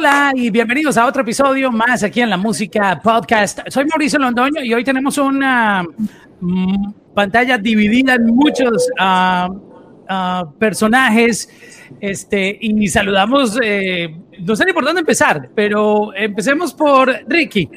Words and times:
Hola 0.00 0.32
y 0.34 0.48
bienvenidos 0.48 0.96
a 0.96 1.04
otro 1.04 1.20
episodio 1.20 1.70
más 1.70 2.02
aquí 2.02 2.22
en 2.22 2.30
la 2.30 2.38
música 2.38 2.98
podcast. 3.04 3.58
Soy 3.68 3.84
Mauricio 3.84 4.18
Londoño 4.18 4.62
y 4.64 4.72
hoy 4.72 4.82
tenemos 4.82 5.18
una 5.18 5.84
mm, 6.40 6.92
pantalla 7.12 7.58
dividida 7.58 8.14
en 8.14 8.24
muchos 8.28 8.88
ah, 8.98 9.50
ah, 10.08 10.46
personajes. 10.58 11.50
Este, 12.00 12.56
y 12.62 12.88
saludamos, 12.88 13.58
eh, 13.62 14.16
no 14.38 14.56
sé 14.56 14.64
ni 14.64 14.72
por 14.72 14.86
dónde 14.86 15.00
empezar, 15.00 15.50
pero 15.54 16.14
empecemos 16.14 16.72
por 16.72 17.14
Ricky. 17.28 17.68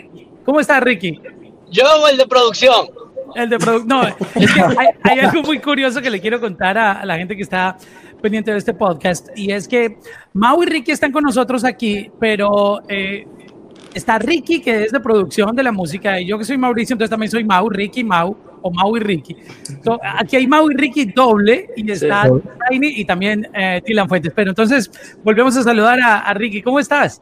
¿Cómo 0.45 0.61
está 0.61 0.79
Ricky? 0.79 1.19
Yo 1.71 2.07
el 2.09 2.15
de 2.15 2.25
producción. 2.25 2.87
El 3.35 3.49
de 3.49 3.59
producción. 3.59 3.89
No, 3.89 4.07
es 4.07 4.53
que 4.53 4.61
hay, 5.03 5.19
algo 5.19 5.41
muy 5.41 5.59
curioso 5.59 6.01
que 6.01 6.09
le 6.09 6.21
quiero 6.21 6.39
contar 6.39 6.77
a 6.77 7.05
la 7.05 7.17
gente 7.17 7.35
que 7.35 7.43
está 7.43 7.75
pendiente 8.23 8.51
de 8.51 8.57
este 8.57 8.73
podcast 8.73 9.27
y 9.35 9.51
es 9.51 9.67
que 9.67 9.97
Mau 10.31 10.63
y 10.63 10.65
Ricky 10.65 10.93
están 10.93 11.11
con 11.11 11.25
nosotros 11.25 11.65
aquí, 11.65 12.09
pero 12.21 12.81
eh, 12.87 13.27
está 13.93 14.17
Ricky 14.17 14.61
que 14.61 14.85
es 14.85 14.93
de 14.93 15.01
producción 15.01 15.53
de 15.53 15.61
la 15.61 15.73
música 15.73 16.21
y 16.21 16.27
yo 16.27 16.37
que 16.39 16.45
soy 16.45 16.57
Mauricio, 16.57 16.93
entonces 16.93 17.09
también 17.09 17.29
soy 17.29 17.43
Mau, 17.43 17.67
Ricky, 17.69 18.01
Mau 18.01 18.37
o 18.61 18.71
Mau 18.71 18.95
y 18.95 19.01
Ricky. 19.01 19.35
aquí 20.17 20.37
hay 20.37 20.47
Mau 20.47 20.71
y 20.71 20.75
Ricky 20.75 21.03
doble 21.13 21.67
y 21.75 21.91
está 21.91 22.31
Tiny 22.69 22.93
y 22.95 23.03
también 23.03 23.45
eh, 23.53 23.81
Tilan 23.85 24.07
Fuentes. 24.07 24.31
Pero 24.33 24.51
entonces 24.51 24.89
volvemos 25.21 25.57
a 25.57 25.63
saludar 25.63 25.99
a, 25.99 26.19
a 26.19 26.33
Ricky. 26.33 26.61
¿Cómo 26.61 26.79
estás? 26.79 27.21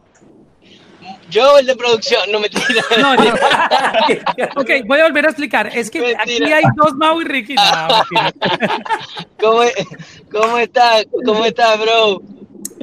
Yo, 1.31 1.57
el 1.57 1.65
de 1.65 1.75
producción, 1.75 2.29
no 2.31 2.39
me 2.39 2.49
tira. 2.49 2.83
No, 2.99 3.13
ok, 4.61 4.69
voy 4.85 4.99
a 4.99 5.05
volver 5.05 5.25
a 5.25 5.29
explicar. 5.29 5.71
Es 5.73 5.89
que 5.89 6.13
aquí 6.15 6.43
hay 6.43 6.63
dos 6.75 6.93
Mau 6.95 7.21
y 7.21 7.25
Ricky. 7.25 7.55
¿Cómo, 9.39 9.61
¿Cómo 10.29 10.57
estás? 10.57 11.05
¿Cómo 11.25 11.45
estás, 11.45 11.79
bro? 11.79 12.21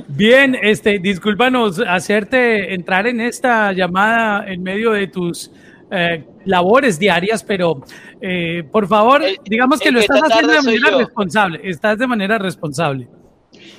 Bien, 0.08 0.56
este, 0.60 0.98
discúlpanos 0.98 1.80
hacerte 1.86 2.74
entrar 2.74 3.06
en 3.06 3.20
esta 3.20 3.72
llamada 3.72 4.50
en 4.50 4.62
medio 4.62 4.92
de 4.92 5.06
tus 5.06 5.50
eh, 5.90 6.24
labores 6.46 6.98
diarias, 6.98 7.44
pero 7.44 7.82
eh, 8.20 8.64
por 8.72 8.88
favor, 8.88 9.22
digamos 9.44 9.78
que 9.78 9.90
lo 9.90 10.00
estás 10.00 10.22
haciendo 10.22 10.54
de 10.54 10.62
manera 10.62 10.96
responsable. 10.96 11.60
Estás 11.62 11.98
de 11.98 12.06
manera 12.06 12.38
responsable. 12.38 13.08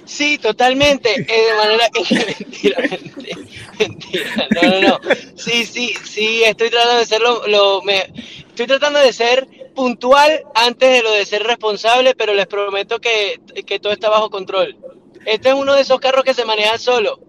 Sí, 0.05 0.37
totalmente. 0.37 1.13
Eh, 1.13 1.25
de 1.27 1.53
manera. 1.55 1.89
mentira, 1.93 2.79
mentira, 2.89 3.37
mentira. 3.77 4.47
No, 4.49 4.69
no, 4.69 4.81
no. 4.81 4.99
Sí, 5.35 5.65
sí, 5.65 5.93
sí, 6.03 6.43
estoy 6.43 6.69
tratando 6.69 6.99
de 6.99 7.05
ser 7.05 7.21
lo, 7.21 7.81
me, 7.83 8.11
estoy 8.47 8.67
tratando 8.67 8.99
de 8.99 9.13
ser 9.13 9.47
puntual 9.75 10.43
antes 10.55 10.91
de 10.91 11.03
lo 11.03 11.11
de 11.11 11.25
ser 11.25 11.43
responsable, 11.43 12.15
pero 12.15 12.33
les 12.33 12.47
prometo 12.47 12.99
que, 12.99 13.39
que 13.65 13.79
todo 13.79 13.93
está 13.93 14.09
bajo 14.09 14.29
control. 14.29 14.77
Este 15.25 15.49
es 15.49 15.55
uno 15.55 15.73
de 15.73 15.81
esos 15.81 15.99
carros 15.99 16.23
que 16.23 16.33
se 16.33 16.45
manejan 16.45 16.79
solo. 16.79 17.19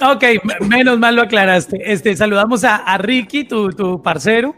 Ok, 0.00 0.24
menos 0.60 0.98
mal 0.98 1.14
lo 1.14 1.22
aclaraste. 1.22 1.80
Este, 1.84 2.16
saludamos 2.16 2.64
a, 2.64 2.76
a 2.76 2.98
Ricky, 2.98 3.44
tu, 3.44 3.70
tu 3.70 4.02
parcero. 4.02 4.54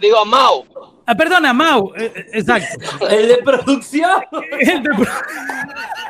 Digo, 0.00 0.18
a 0.18 0.24
Mau. 0.24 0.64
Ah, 1.10 1.14
perdona, 1.14 1.54
Mau, 1.54 1.90
eh, 1.96 2.12
eh, 2.14 2.26
exacto. 2.34 3.08
El 3.08 3.28
de 3.28 3.38
producción. 3.38 4.20
El 4.60 4.82
de 4.82 4.90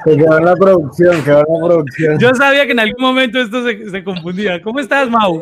que 0.04 0.16
quedó 0.16 0.38
en 0.38 0.44
la 0.44 0.56
producción, 0.56 1.22
quedó 1.22 1.38
en 1.38 1.54
la 1.54 1.68
producción. 1.68 2.18
Yo 2.18 2.34
sabía 2.34 2.66
que 2.66 2.72
en 2.72 2.80
algún 2.80 3.00
momento 3.00 3.38
esto 3.38 3.62
se, 3.62 3.90
se 3.90 4.02
confundía. 4.02 4.60
¿Cómo 4.60 4.80
estás, 4.80 5.08
Mau? 5.08 5.40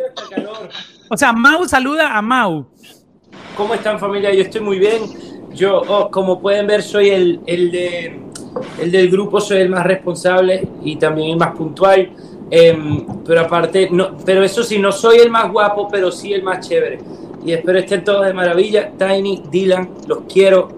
O 1.09 1.17
sea, 1.17 1.33
Mau 1.33 1.67
saluda 1.67 2.15
a 2.15 2.21
Mau. 2.21 2.67
¿Cómo 3.57 3.73
están, 3.73 3.98
familia? 3.98 4.31
Yo 4.35 4.43
estoy 4.43 4.61
muy 4.61 4.79
bien. 4.79 5.05
Yo, 5.55 5.81
oh, 5.89 6.11
como 6.11 6.39
pueden 6.39 6.67
ver, 6.67 6.83
soy 6.83 7.09
el, 7.09 7.41
el, 7.47 7.70
de, 7.70 8.20
el 8.79 8.92
del 8.92 9.11
grupo, 9.11 9.41
soy 9.41 9.61
el 9.61 9.70
más 9.70 9.86
responsable 9.86 10.69
y 10.85 10.97
también 10.97 11.30
el 11.30 11.36
más 11.39 11.57
puntual. 11.57 12.11
Em, 12.51 13.07
pero 13.25 13.41
aparte, 13.41 13.89
no, 13.91 14.19
pero 14.19 14.42
eso 14.45 14.63
sí, 14.63 14.79
no 14.79 14.92
soy 14.92 15.17
el 15.20 15.30
más 15.30 15.51
guapo, 15.51 15.89
pero 15.91 16.13
sí 16.13 16.35
el 16.35 16.42
más 16.42 16.69
chévere 16.69 16.98
y 17.46 17.52
espero 17.52 17.79
estén 17.79 18.02
todos 18.02 18.27
de 18.27 18.34
maravilla. 18.34 18.90
Tiny, 18.98 19.45
Dylan, 19.51 19.89
los 20.08 20.24
quiero. 20.30 20.68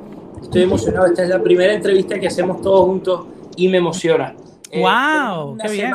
Estoy 0.43 0.63
emocionado. 0.63 1.07
Esta 1.07 1.23
es 1.23 1.31
la 1.31 1.43
primera 1.43 1.73
entrevista 1.73 2.21
que 2.21 2.27
hacemos 2.27 2.61
todos 2.61 2.85
juntos 2.85 3.27
y 3.57 3.69
me 3.69 3.79
emociona. 3.79 4.35
¡Wow! 4.75 5.55
Eh, 5.55 5.59
¡Qué 5.63 5.73
bien! 5.73 5.93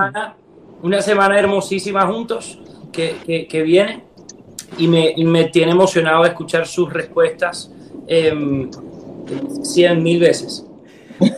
una 0.81 1.01
semana 1.01 1.39
hermosísima 1.39 2.05
juntos 2.07 2.59
que, 2.91 3.47
que, 3.49 3.61
viene 3.63 4.03
y 4.77 4.87
me, 4.87 5.13
me, 5.17 5.45
tiene 5.45 5.71
emocionado 5.71 6.25
escuchar 6.25 6.67
sus 6.67 6.91
respuestas 6.91 7.71
eh, 8.07 8.69
cien 9.61 10.03
mil 10.03 10.19
veces. 10.19 10.65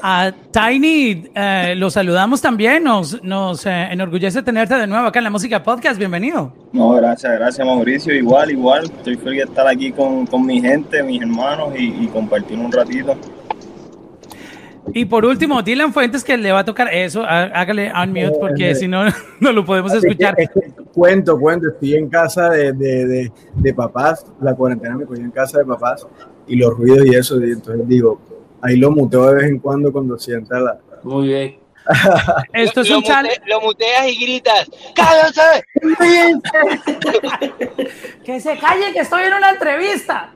A 0.01 0.31
Tiny 0.51 1.29
eh, 1.33 1.73
lo 1.77 1.89
saludamos 1.89 2.41
también, 2.41 2.83
nos, 2.83 3.21
nos 3.23 3.65
eh, 3.65 3.87
enorgullece 3.91 4.41
tenerte 4.41 4.75
de 4.75 4.87
nuevo 4.87 5.07
acá 5.07 5.19
en 5.19 5.25
la 5.25 5.29
Música 5.29 5.61
Podcast, 5.61 5.97
bienvenido. 5.97 6.53
No, 6.71 6.91
gracias, 6.91 7.33
gracias 7.33 7.65
Mauricio, 7.65 8.13
igual, 8.13 8.51
igual, 8.51 8.85
estoy 8.85 9.17
feliz 9.17 9.39
de 9.39 9.43
estar 9.45 9.67
aquí 9.67 9.91
con, 9.91 10.25
con 10.27 10.45
mi 10.45 10.61
gente, 10.61 11.03
mis 11.03 11.21
hermanos 11.21 11.73
y, 11.77 12.07
compartir 12.07 12.57
un 12.57 12.71
ratito. 12.71 13.17
Y 14.93 15.05
por 15.05 15.25
último, 15.25 15.61
Dylan 15.61 15.91
Fuentes, 15.91 16.23
que 16.23 16.37
le 16.37 16.51
va 16.51 16.59
a 16.59 16.65
tocar 16.65 16.93
eso, 16.93 17.23
hágale 17.25 17.91
unmute 17.91 18.37
porque 18.39 18.71
eh, 18.71 18.75
si 18.75 18.87
no, 18.87 19.03
no 19.39 19.51
lo 19.51 19.65
podemos 19.65 19.93
escuchar. 19.93 20.35
cuento, 20.93 21.37
cuento, 21.39 21.69
estoy 21.69 21.95
en 21.95 22.07
casa 22.07 22.49
de, 22.49 22.71
de, 22.71 23.31
de, 23.55 23.73
papás, 23.73 24.25
la 24.39 24.53
cuarentena 24.53 24.95
me 24.95 25.05
cogió 25.05 25.23
en 25.23 25.31
casa 25.31 25.57
de 25.57 25.65
papás 25.65 26.07
y 26.47 26.55
los 26.55 26.77
ruidos 26.77 27.05
y 27.05 27.15
eso, 27.15 27.43
y 27.43 27.51
entonces 27.51 27.87
digo, 27.87 28.19
Ahí 28.65 28.77
lo 28.77 28.89
muteo 28.89 29.27
de 29.27 29.35
vez 29.35 29.51
en 29.51 29.59
cuando 29.59 29.91
cuando 29.91 30.17
sienta 30.17 30.59
la. 30.59 30.79
Muy 31.03 31.27
bien. 31.27 31.59
Esto 32.53 32.81
es 32.81 32.89
un 32.89 33.03
challenge. 33.03 33.41
Lo 33.45 33.61
muteas 33.61 34.07
y 34.07 34.19
gritas: 34.19 34.71
¡Cállense! 34.95 35.63
¡Que 38.25 38.39
se 38.39 38.57
callen, 38.57 38.91
que 38.91 39.01
estoy 39.01 39.25
en 39.25 39.33
una 39.33 39.51
entrevista! 39.51 40.33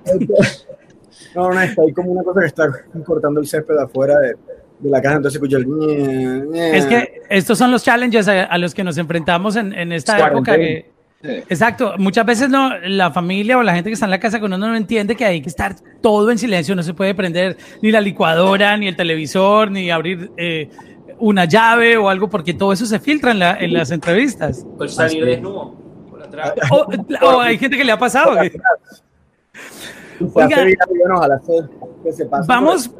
No, 1.34 1.52
no, 1.52 1.60
está 1.60 1.82
ahí 1.82 1.92
como 1.92 2.12
una 2.12 2.24
cosa 2.24 2.42
que 2.42 2.46
está 2.46 2.70
cortando 3.04 3.40
el 3.40 3.48
césped 3.48 3.78
afuera 3.78 4.20
de, 4.20 4.36
de 4.80 4.90
la 4.90 5.02
casa, 5.02 5.16
entonces 5.16 5.42
escucha 5.42 5.58
el. 5.58 6.50
Es 6.54 6.86
que 6.86 7.24
estos 7.30 7.58
son 7.58 7.72
los 7.72 7.84
challenges 7.84 8.28
a, 8.28 8.56
los 8.60 8.76
que 8.76 8.84
nos 8.84 9.00
enfrentamos 9.00 9.56
en, 9.56 9.74
en 9.74 9.92
esta 9.92 10.28
época. 10.28 10.56
Que, 10.56 10.89
Exacto, 11.22 11.96
muchas 11.98 12.26
veces 12.26 12.50
no, 12.50 12.78
la 12.80 13.12
familia 13.12 13.58
o 13.58 13.64
la 13.64 13.74
gente 13.74 13.90
que 13.90 13.94
está 13.94 14.06
en 14.06 14.12
la 14.12 14.22
casa 14.22 14.40
con 14.40 14.54
uno 14.54 14.70
no 14.70 14.76
entiende 14.76 15.18
que 15.18 15.26
hay 15.26 15.42
que 15.42 15.50
estar 15.50 15.76
todo 16.02 16.32
en 16.32 16.38
silencio, 16.38 16.76
no 16.76 16.84
se 16.84 16.94
puede 16.94 17.14
prender 17.14 17.58
ni 17.82 17.92
la 17.92 18.00
licuadora, 18.00 18.78
ni 18.78 18.88
el 18.88 18.96
televisor, 18.96 19.70
ni 19.70 19.92
abrir 19.92 20.32
eh, 20.38 20.70
una 21.20 21.44
llave 21.44 21.98
o 21.98 22.08
algo, 22.08 22.30
porque 22.30 22.54
todo 22.54 22.72
eso 22.72 22.86
se 22.86 23.00
filtra 23.00 23.32
en, 23.32 23.40
la, 23.40 23.58
en 23.60 23.74
las 23.74 23.92
entrevistas. 23.92 24.66
Pues 24.78 24.94
salir 24.94 25.26
desnudo 25.26 25.76
por 26.10 26.24
atrás. 26.24 26.54
O, 27.22 27.42
hay 27.42 27.58
gente 27.58 27.76
que 27.76 27.84
le 27.84 27.92
ha 27.92 28.00
pasado. 28.00 28.36
vamos, 32.48 32.92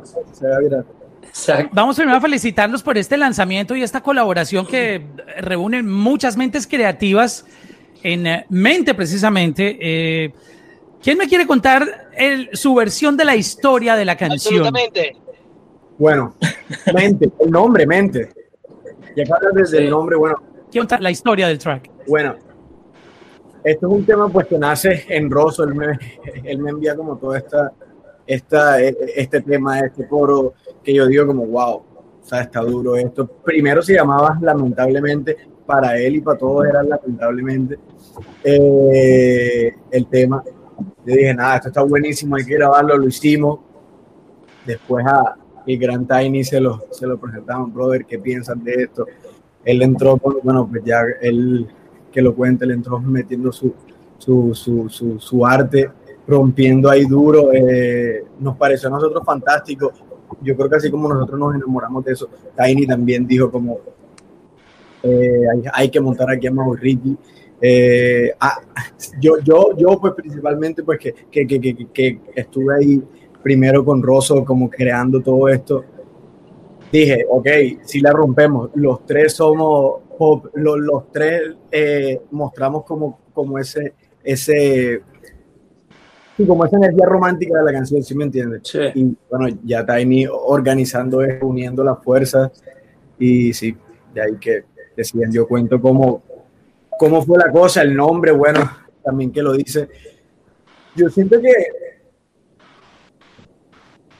Vamos 1.72 1.96
primero 1.96 2.18
a 2.18 2.22
felicitarlos 2.22 2.84
por 2.84 2.98
este 2.98 3.16
lanzamiento 3.16 3.76
y 3.78 3.84
esta 3.84 4.02
colaboración 4.02 4.66
que 4.66 5.06
reúne 5.38 5.84
muchas 5.84 6.36
mentes 6.36 6.68
creativas 6.68 7.46
en 8.04 8.28
eh, 8.28 8.46
Mente 8.50 8.94
precisamente. 8.94 9.78
Eh, 9.80 10.34
¿Quién 11.02 11.18
me 11.18 11.28
quiere 11.28 11.48
contar 11.48 12.10
su 12.52 12.76
versión 12.76 13.16
de 13.16 13.24
la 13.24 13.36
historia 13.36 13.96
de 13.96 14.04
la 14.04 14.18
canción? 14.18 14.66
Absolutamente. 14.66 15.16
Bueno, 15.98 16.36
Mente, 16.94 17.30
el 17.40 17.52
nombre, 17.52 17.86
Mente. 17.86 18.30
Ya 19.16 19.24
que 19.24 19.34
hablas 19.34 19.54
desde 19.54 19.78
el 19.80 19.90
nombre, 19.90 20.18
bueno. 20.18 20.42
¿Quién 20.72 20.88
la 21.00 21.12
historia 21.12 21.48
del 21.48 21.58
track? 21.58 21.90
Bueno, 22.08 22.36
esto 23.64 23.88
es 23.88 23.94
un 23.94 24.06
tema 24.06 24.30
pues 24.30 24.48
que 24.48 24.58
nace 24.58 25.06
en 25.10 25.30
Rosso, 25.30 25.64
él 25.64 25.76
me, 25.76 25.98
él 26.44 26.60
me 26.60 26.70
envía 26.70 26.96
como 26.96 27.18
todo 27.18 27.36
esta, 27.36 27.72
esta, 28.26 28.82
este 28.82 29.42
tema, 29.42 29.80
este 29.80 30.08
coro, 30.08 30.54
que 30.84 30.94
yo 30.94 31.08
digo 31.08 31.28
como, 31.28 31.46
wow, 31.46 31.76
o 31.76 31.84
sea, 32.22 32.42
está 32.42 32.62
duro 32.62 32.96
esto. 32.96 33.28
Primero 33.28 33.82
se 33.82 33.96
llamaba 33.96 34.38
Lamentablemente, 34.42 35.38
para 35.70 35.96
él 36.00 36.16
y 36.16 36.22
para 36.22 36.36
todos 36.36 36.66
era 36.66 36.82
lamentablemente 36.82 37.78
eh, 38.44 39.72
el 39.92 40.08
tema. 40.08 40.44
Le 41.06 41.16
dije, 41.16 41.34
nada, 41.36 41.58
esto 41.58 41.68
está 41.68 41.84
buenísimo, 41.84 42.36
hay 42.36 42.44
que 42.44 42.56
grabarlo, 42.56 42.98
lo 42.98 43.08
hicimos. 43.08 43.60
Después 44.66 45.06
a 45.06 45.36
el 45.68 45.78
gran 45.78 46.08
Tiny 46.08 46.44
se 46.44 46.60
lo, 46.60 46.86
se 46.90 47.06
lo 47.06 47.20
presentamos, 47.20 47.72
brother, 47.72 48.04
¿qué 48.04 48.18
piensan 48.18 48.64
de 48.64 48.74
esto? 48.86 49.06
Él 49.64 49.84
entró, 49.84 50.18
bueno, 50.18 50.68
pues 50.68 50.84
ya 50.84 51.02
él 51.22 51.68
que 52.12 52.24
lo 52.24 52.34
cuente, 52.34 52.66
él 52.66 52.72
entró 52.72 53.00
metiendo 53.00 53.52
su, 53.52 53.72
su, 54.18 54.56
su, 54.56 54.90
su, 54.90 55.20
su 55.20 55.46
arte, 55.46 55.92
rompiendo 56.26 56.90
ahí 56.90 57.06
duro. 57.06 57.54
Eh, 57.54 58.24
nos 58.40 58.58
pareció 58.58 58.90
a 58.90 58.94
nosotros 58.94 59.24
fantástico. 59.24 59.92
Yo 60.42 60.56
creo 60.56 60.68
que 60.68 60.78
así 60.78 60.90
como 60.90 61.08
nosotros 61.08 61.40
nos 61.40 61.54
enamoramos 61.54 62.04
de 62.06 62.14
eso, 62.14 62.28
Tiny 62.58 62.88
también 62.88 63.28
dijo 63.28 63.52
como, 63.52 63.78
eh, 65.04 65.42
hay, 65.74 65.90
que 65.90 66.00
montar 66.00 66.30
aquí 66.30 66.48
a 66.48 66.52
Mau 66.52 66.74
Ricky. 66.74 67.18
Eh, 67.62 68.32
ah, 68.40 68.62
yo, 69.20 69.40
yo, 69.44 69.76
yo, 69.78 70.00
pues 70.00 70.14
principalmente, 70.14 70.84
pues 70.84 71.00
que, 71.00 71.14
que, 71.32 71.46
que, 71.46 71.88
que, 71.94 72.20
estuve 72.36 72.76
ahí 72.76 73.04
primero 73.42 73.84
con 73.84 74.02
Rosso, 74.02 74.44
como 74.44 74.70
creando 74.70 75.22
todo 75.22 75.48
esto, 75.48 75.84
dije, 76.92 77.26
ok, 77.30 77.48
si 77.84 78.02
la 78.02 78.12
rompemos, 78.12 78.72
los 78.76 79.06
tres 79.06 79.34
somos 79.34 80.02
pop, 80.18 80.48
los 80.56 81.12
tres 81.12 81.56
eh, 81.72 82.22
mostramos 82.32 82.84
como, 82.84 83.20
como 83.34 83.58
ese, 83.58 83.94
ese, 84.24 85.02
como 86.46 86.66
esa 86.66 86.78
energía 86.78 87.06
romántica 87.06 87.58
de 87.58 87.64
la 87.64 87.72
canción, 87.72 88.04
¿sí 88.04 88.16
me 88.16 88.26
entiendes? 88.26 88.62
Sí. 88.66 88.80
Y 88.96 89.18
bueno, 89.30 89.58
ya 89.64 89.86
Tiny 89.86 90.28
organizando 90.28 91.20
uniendo 91.42 91.84
las 91.84 92.04
fuerzas, 92.04 92.52
y 93.18 93.54
sí, 93.54 93.76
de 94.14 94.22
ahí 94.22 94.38
que 94.40 94.66
decían, 95.00 95.32
yo 95.32 95.48
cuento 95.48 95.80
cómo, 95.82 96.24
cómo 96.98 97.22
fue 97.24 97.38
la 97.38 97.52
cosa, 97.52 97.82
el 97.82 97.96
nombre, 97.96 98.32
bueno, 98.32 98.70
también 99.04 99.32
que 99.32 99.42
lo 99.42 99.54
dice. 99.54 99.88
Yo 100.96 101.10
siento 101.10 101.40
que 101.40 101.54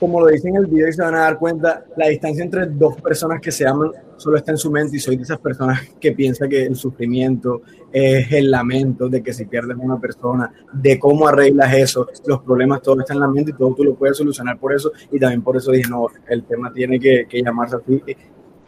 como 0.00 0.18
lo 0.18 0.28
dice 0.28 0.48
en 0.48 0.56
el 0.56 0.66
video 0.66 0.88
y 0.88 0.92
se 0.94 1.02
van 1.02 1.14
a 1.14 1.20
dar 1.20 1.38
cuenta, 1.38 1.84
la 1.94 2.08
distancia 2.08 2.42
entre 2.42 2.66
dos 2.66 2.96
personas 3.02 3.38
que 3.38 3.52
se 3.52 3.68
aman 3.68 3.90
solo 4.16 4.38
está 4.38 4.50
en 4.52 4.56
su 4.56 4.70
mente 4.70 4.96
y 4.96 4.98
soy 4.98 5.16
de 5.16 5.24
esas 5.24 5.38
personas 5.38 5.82
que 6.00 6.12
piensa 6.12 6.48
que 6.48 6.64
el 6.64 6.74
sufrimiento 6.74 7.60
es 7.92 8.32
el 8.32 8.50
lamento 8.50 9.10
de 9.10 9.22
que 9.22 9.34
si 9.34 9.44
pierdes 9.44 9.76
una 9.78 10.00
persona, 10.00 10.50
de 10.72 10.98
cómo 10.98 11.28
arreglas 11.28 11.74
eso, 11.74 12.08
los 12.26 12.40
problemas, 12.42 12.80
todo 12.80 13.00
está 13.00 13.12
en 13.12 13.20
la 13.20 13.28
mente 13.28 13.50
y 13.50 13.54
todo 13.54 13.74
tú 13.74 13.84
lo 13.84 13.94
puedes 13.94 14.16
solucionar 14.16 14.58
por 14.58 14.72
eso 14.72 14.90
y 15.12 15.18
también 15.18 15.42
por 15.42 15.58
eso 15.58 15.70
dije, 15.70 15.88
no, 15.90 16.06
el 16.28 16.44
tema 16.44 16.72
tiene 16.72 16.98
que, 16.98 17.26
que 17.28 17.42
llamarse 17.42 17.76
así. 17.76 18.02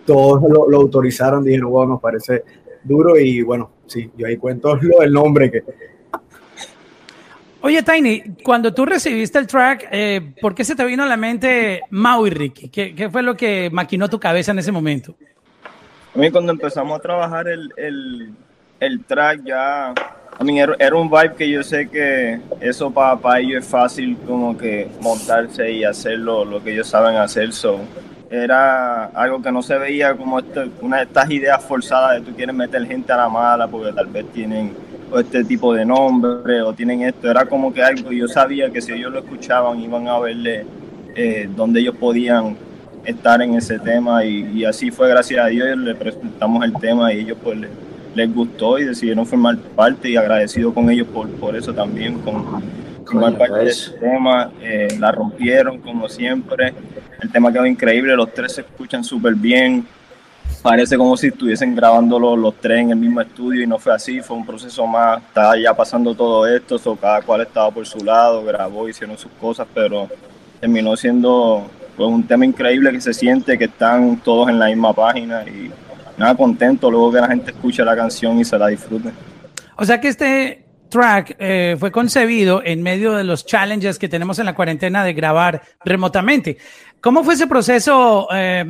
Todos 0.06 0.42
lo, 0.42 0.68
lo 0.68 0.76
autorizaron, 0.78 1.44
dijeron, 1.44 1.70
wow, 1.70 1.86
nos 1.86 2.00
parece 2.00 2.42
duro 2.84 3.18
y 3.18 3.42
bueno, 3.42 3.70
sí, 3.86 4.10
yo 4.16 4.26
ahí 4.26 4.36
cuento 4.36 4.76
lo 4.80 5.00
del 5.00 5.12
nombre 5.12 5.50
que 5.50 5.62
Oye, 7.64 7.80
Tiny, 7.84 8.22
cuando 8.42 8.74
tú 8.74 8.84
recibiste 8.84 9.38
el 9.38 9.46
track, 9.46 9.86
eh, 9.92 10.34
¿por 10.40 10.52
qué 10.52 10.64
se 10.64 10.74
te 10.74 10.84
vino 10.84 11.04
a 11.04 11.06
la 11.06 11.16
mente 11.16 11.82
Mau 11.90 12.26
y 12.26 12.30
Ricky? 12.30 12.68
¿Qué, 12.68 12.92
¿Qué, 12.92 13.08
fue 13.08 13.22
lo 13.22 13.36
que 13.36 13.70
maquinó 13.70 14.10
tu 14.10 14.18
cabeza 14.18 14.50
en 14.50 14.58
ese 14.58 14.72
momento? 14.72 15.14
A 16.12 16.18
mí 16.18 16.28
cuando 16.32 16.50
empezamos 16.50 16.98
a 16.98 17.00
trabajar 17.00 17.46
el, 17.46 17.72
el, 17.76 18.34
el 18.80 19.04
track 19.04 19.44
ya, 19.44 19.94
a 20.36 20.44
mí 20.44 20.60
era, 20.60 20.74
era, 20.76 20.96
un 20.96 21.08
vibe 21.08 21.36
que 21.36 21.48
yo 21.48 21.62
sé 21.62 21.88
que 21.88 22.40
eso 22.60 22.90
para, 22.90 23.16
para 23.16 23.38
ellos 23.38 23.62
es 23.64 23.70
fácil 23.70 24.18
como 24.26 24.58
que 24.58 24.88
montarse 25.00 25.70
y 25.70 25.84
hacer 25.84 26.18
lo, 26.18 26.44
lo 26.44 26.60
que 26.64 26.72
ellos 26.72 26.88
saben 26.88 27.14
hacer. 27.14 27.52
So, 27.52 27.78
era 28.32 29.04
algo 29.08 29.42
que 29.42 29.52
no 29.52 29.62
se 29.62 29.76
veía 29.76 30.14
como 30.14 30.38
este, 30.38 30.70
una 30.80 30.96
de 30.96 31.02
estas 31.02 31.30
ideas 31.30 31.62
forzadas 31.62 32.14
de 32.14 32.30
tú 32.30 32.34
quieres 32.34 32.54
meter 32.54 32.86
gente 32.86 33.12
a 33.12 33.18
la 33.18 33.28
mala 33.28 33.68
porque 33.68 33.92
tal 33.92 34.06
vez 34.06 34.24
tienen 34.32 34.72
este 35.14 35.44
tipo 35.44 35.74
de 35.74 35.84
nombre 35.84 36.62
o 36.62 36.72
tienen 36.72 37.02
esto. 37.02 37.30
Era 37.30 37.44
como 37.44 37.74
que 37.74 37.82
algo, 37.82 38.10
yo 38.10 38.26
sabía 38.26 38.70
que 38.70 38.80
si 38.80 38.92
ellos 38.92 39.12
lo 39.12 39.18
escuchaban 39.18 39.78
iban 39.80 40.08
a 40.08 40.18
verle 40.18 40.64
eh, 41.14 41.46
dónde 41.54 41.80
ellos 41.80 41.94
podían 41.96 42.56
estar 43.04 43.42
en 43.42 43.54
ese 43.54 43.78
tema 43.78 44.24
y, 44.24 44.50
y, 44.54 44.64
así 44.64 44.90
fue, 44.90 45.10
gracias 45.10 45.44
a 45.44 45.48
Dios, 45.48 45.76
le 45.76 45.94
presentamos 45.94 46.64
el 46.64 46.72
tema 46.74 47.12
y 47.12 47.18
ellos 47.18 47.36
pues 47.42 47.58
les, 47.58 47.70
les 48.14 48.34
gustó 48.34 48.78
y 48.78 48.84
decidieron 48.84 49.26
formar 49.26 49.58
parte 49.58 50.08
y 50.08 50.16
agradecido 50.16 50.72
con 50.72 50.88
ellos 50.88 51.08
por, 51.08 51.28
por 51.32 51.54
eso 51.54 51.74
también, 51.74 52.18
con 52.20 52.62
formar 53.04 53.36
parte 53.36 53.58
de 53.58 53.70
ese 53.70 53.90
tema. 53.92 54.50
Eh, 54.60 54.88
la 54.98 55.12
rompieron 55.12 55.78
como 55.78 56.08
siempre, 56.08 56.74
el 57.20 57.30
tema 57.30 57.52
quedó 57.52 57.66
increíble, 57.66 58.14
los 58.16 58.32
tres 58.32 58.54
se 58.54 58.60
escuchan 58.62 59.04
súper 59.04 59.34
bien 59.34 59.86
parece 60.62 60.96
como 60.96 61.16
si 61.16 61.28
estuviesen 61.28 61.74
grabando 61.74 62.18
los, 62.18 62.38
los, 62.38 62.54
tres 62.54 62.80
en 62.80 62.90
el 62.90 62.96
mismo 62.96 63.20
estudio 63.20 63.62
y 63.62 63.66
no 63.66 63.78
fue 63.78 63.92
así, 63.92 64.20
fue 64.20 64.36
un 64.36 64.46
proceso 64.46 64.86
más, 64.86 65.20
estaba 65.22 65.58
ya 65.58 65.74
pasando 65.74 66.14
todo 66.14 66.46
esto, 66.46 66.78
so 66.78 66.96
cada 66.96 67.20
cual 67.22 67.42
estaba 67.42 67.70
por 67.70 67.86
su 67.86 67.98
lado, 67.98 68.44
grabó, 68.44 68.88
hicieron 68.88 69.18
sus 69.18 69.32
cosas, 69.40 69.66
pero 69.74 70.08
terminó 70.60 70.96
siendo 70.96 71.68
pues, 71.96 72.08
un 72.08 72.22
tema 72.24 72.46
increíble 72.46 72.92
que 72.92 73.00
se 73.00 73.12
siente 73.12 73.58
que 73.58 73.64
están 73.64 74.18
todos 74.18 74.48
en 74.48 74.58
la 74.58 74.66
misma 74.66 74.92
página 74.92 75.42
y 75.42 75.70
nada, 76.16 76.36
contento 76.36 76.90
luego 76.90 77.12
que 77.12 77.20
la 77.20 77.28
gente 77.28 77.50
escuche 77.50 77.84
la 77.84 77.96
canción 77.96 78.38
y 78.38 78.44
se 78.44 78.56
la 78.56 78.68
disfrute. 78.68 79.10
O 79.76 79.84
sea 79.84 80.00
que 80.00 80.08
este 80.08 80.61
track 80.92 81.36
eh, 81.38 81.76
fue 81.80 81.90
concebido 81.90 82.62
en 82.64 82.82
medio 82.82 83.14
de 83.14 83.24
los 83.24 83.46
challenges 83.46 83.98
que 83.98 84.08
tenemos 84.08 84.38
en 84.38 84.46
la 84.46 84.54
cuarentena 84.54 85.02
de 85.02 85.14
grabar 85.14 85.62
remotamente. 85.84 86.58
¿Cómo 87.00 87.24
fue 87.24 87.34
ese 87.34 87.46
proceso? 87.46 88.28
Eh, 88.32 88.64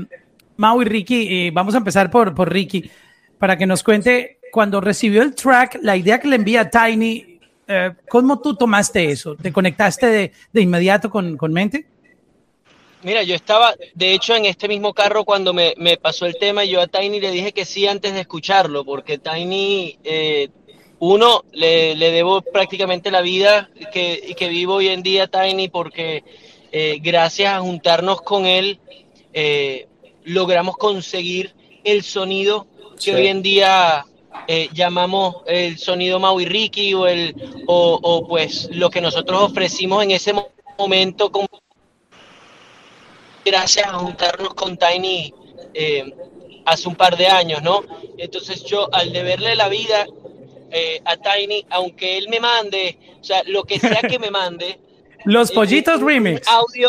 Mau 0.56 0.80
y 0.80 0.84
Ricky, 0.84 1.28
y 1.28 1.50
vamos 1.50 1.74
a 1.74 1.78
empezar 1.78 2.10
por, 2.10 2.34
por 2.34 2.50
Ricky, 2.50 2.90
para 3.38 3.56
que 3.56 3.66
nos 3.66 3.82
cuente 3.82 4.38
cuando 4.52 4.80
recibió 4.80 5.22
el 5.22 5.34
track, 5.34 5.78
la 5.82 5.96
idea 5.96 6.20
que 6.20 6.28
le 6.28 6.36
envía 6.36 6.70
Tiny, 6.70 7.40
eh, 7.66 7.90
¿cómo 8.08 8.40
tú 8.40 8.54
tomaste 8.54 9.10
eso? 9.10 9.34
¿Te 9.34 9.52
conectaste 9.52 10.06
de, 10.06 10.32
de 10.52 10.60
inmediato 10.60 11.10
con, 11.10 11.36
con, 11.36 11.52
Mente? 11.52 11.86
Mira, 13.02 13.22
yo 13.22 13.34
estaba, 13.34 13.74
de 13.94 14.12
hecho, 14.12 14.36
en 14.36 14.44
este 14.44 14.69
mismo 14.69 14.94
carro 14.94 15.24
cuando 15.24 15.52
me, 15.52 15.74
me, 15.78 15.96
pasó 15.96 16.26
el 16.26 16.36
tema, 16.38 16.64
yo 16.64 16.80
a 16.80 16.86
Tiny 16.86 17.20
le 17.20 17.30
dije 17.32 17.52
que 17.52 17.64
sí 17.64 17.88
antes 17.88 18.12
de 18.12 18.20
escucharlo, 18.20 18.84
porque 18.84 19.19
Tiny, 19.19 19.98
eh, 20.04 20.50
uno, 21.04 21.43
le, 21.50 21.96
le, 21.96 22.12
debo 22.12 22.43
prácticamente 22.43 23.10
la 23.10 23.22
vida 23.22 23.69
que, 23.93 24.37
que, 24.38 24.49
vivo 24.49 24.75
hoy 24.75 24.87
en 24.87 25.02
día, 25.02 25.26
Tiny, 25.26 25.69
porque 25.69 26.22
eh, 26.70 27.00
gracias 27.02 27.52
a 27.52 27.60
juntarnos 27.60 28.22
con 28.22 28.46
él, 28.46 28.78
eh, 29.32 29.88
logramos 30.22 30.76
conseguir 30.76 31.56
el 31.82 32.04
sonido 32.04 32.69
que 32.94 33.10
sí. 33.10 33.10
hoy 33.10 33.26
en 33.26 33.43
día 33.43 34.06
eh, 34.46 34.69
llamamos 34.72 35.38
el 35.46 35.76
sonido 35.76 36.20
Maui 36.20 36.44
Ricky 36.44 36.94
o, 36.94 37.08
el, 37.08 37.34
o, 37.66 37.98
o, 38.00 38.28
pues 38.28 38.69
lo 38.70 38.88
que 38.88 39.00
nosotros 39.00 39.43
ofrecimos 39.43 40.05
en 40.05 40.12
ese 40.12 40.32
momento 40.78 41.32
con, 41.32 41.48
gracias 43.44 43.88
a 43.88 43.94
juntarnos 43.94 44.55
con 44.55 44.76
Tiny 44.76 45.34
eh, 45.75 46.14
hace 46.64 46.88
un 46.88 46.94
par 46.94 47.16
de 47.16 47.26
años, 47.26 47.60
¿no? 47.60 47.82
Entonces 48.19 48.62
yo 48.62 48.88
al 48.94 49.12
deberle 49.12 49.56
la 49.56 49.69
vida 49.69 50.06
eh, 50.72 51.00
a 51.04 51.16
Tiny, 51.16 51.66
aunque 51.70 52.19
él 52.19 52.28
me 52.28 52.40
mande, 52.40 52.98
o 53.20 53.24
sea, 53.24 53.42
lo 53.46 53.64
que 53.64 53.78
sea 53.78 54.00
que 54.02 54.19
me 54.19 54.30
mande, 54.30 54.78
Los 55.24 55.52
pollitos 55.52 56.00
un, 56.00 56.08
remix. 56.08 56.48
Audio 56.48 56.88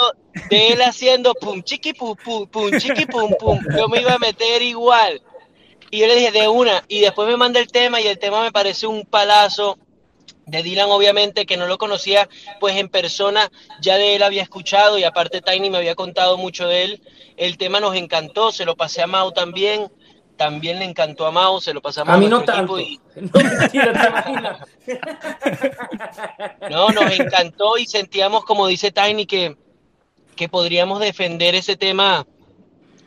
de 0.50 0.70
él 0.70 0.82
haciendo 0.82 1.34
pum 1.36 1.62
chiqui 1.62 1.94
pum 1.94 2.16
pum 2.16 2.48
pum 2.48 2.72
chiqui 2.80 3.06
pum 3.06 3.34
pum. 3.40 3.60
Yo 3.78 3.88
me 3.88 4.02
iba 4.02 4.14
a 4.14 4.20
meter 4.20 4.62
igual. 4.62 5.22
Y 5.92 6.00
yo 6.00 6.08
le 6.08 6.16
dije 6.16 6.32
de 6.32 6.48
una. 6.48 6.84
Y 6.88 7.02
después 7.02 7.28
me 7.28 7.38
manda 7.38 7.60
el 7.60 7.68
tema 7.68 8.02
y 8.02 8.08
el 8.08 8.18
tema 8.18 8.42
me 8.42 8.52
parece 8.52 8.88
un 8.88 9.06
palazo 9.06 9.78
de 10.46 10.64
Dylan, 10.64 10.90
obviamente, 10.90 11.46
que 11.46 11.58
no 11.58 11.68
lo 11.68 11.78
conocía 11.78 12.28
pues 12.60 12.76
en 12.76 12.90
persona, 12.90 13.50
ya 13.80 13.98
de 13.98 14.16
él 14.16 14.24
había 14.24 14.42
escuchado 14.42 14.98
y 14.98 15.04
aparte 15.04 15.42
Tiny 15.42 15.70
me 15.70 15.78
había 15.78 15.96
contado 15.96 16.38
mucho 16.38 16.68
de 16.68 16.84
él. 16.84 17.02
El 17.38 17.58
tema 17.58 17.80
nos 17.80 17.96
encantó, 17.96 18.52
se 18.52 18.66
lo 18.66 18.76
pasé 18.76 19.04
a 19.04 19.08
Mau 19.08 19.32
también 19.32 19.92
también 20.38 20.80
le 20.80 20.86
encantó 20.86 21.26
a 21.26 21.32
Mao, 21.32 21.62
se 21.62 21.74
lo 21.74 21.82
pasamos 21.82 22.14
a 22.14 22.18
mí 22.18 22.28
no 22.28 22.44
tanto. 22.44 22.80
Y... 22.80 23.00
No, 23.16 23.30
mentira, 23.44 24.66
no, 26.70 26.90
nos 26.90 27.20
encantó 27.20 27.78
y 27.78 27.86
sentíamos, 27.86 28.44
como 28.44 28.68
dice 28.68 28.92
Tiny, 28.92 29.26
que, 29.26 29.56
que 30.36 30.50
podríamos 30.50 31.00
defender 31.00 31.56
ese 31.56 31.76
tema. 31.76 32.26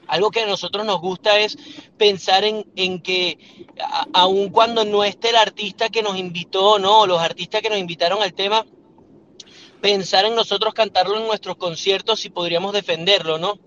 Algo 0.06 0.30
que 0.30 0.42
a 0.42 0.46
nosotros 0.46 0.86
nos 0.86 1.00
gusta 1.00 1.40
es 1.40 1.58
pensar 1.98 2.44
en, 2.44 2.64
en 2.76 3.02
que 3.02 3.38
a, 3.80 4.06
aun 4.12 4.50
cuando 4.50 4.84
no 4.84 5.02
esté 5.02 5.30
el 5.30 5.36
artista 5.36 5.88
que 5.88 6.02
nos 6.02 6.16
invitó, 6.16 6.78
no, 6.78 7.06
los 7.06 7.20
artistas 7.20 7.60
que 7.60 7.70
nos 7.70 7.78
invitaron 7.78 8.22
al 8.22 8.32
tema, 8.32 8.64
pensar 9.80 10.24
en 10.24 10.36
nosotros 10.36 10.74
cantarlo 10.74 11.16
en 11.16 11.26
nuestros 11.26 11.56
conciertos 11.56 12.24
y 12.24 12.30
podríamos 12.30 12.72
defenderlo, 12.72 13.38
¿no? 13.38 13.58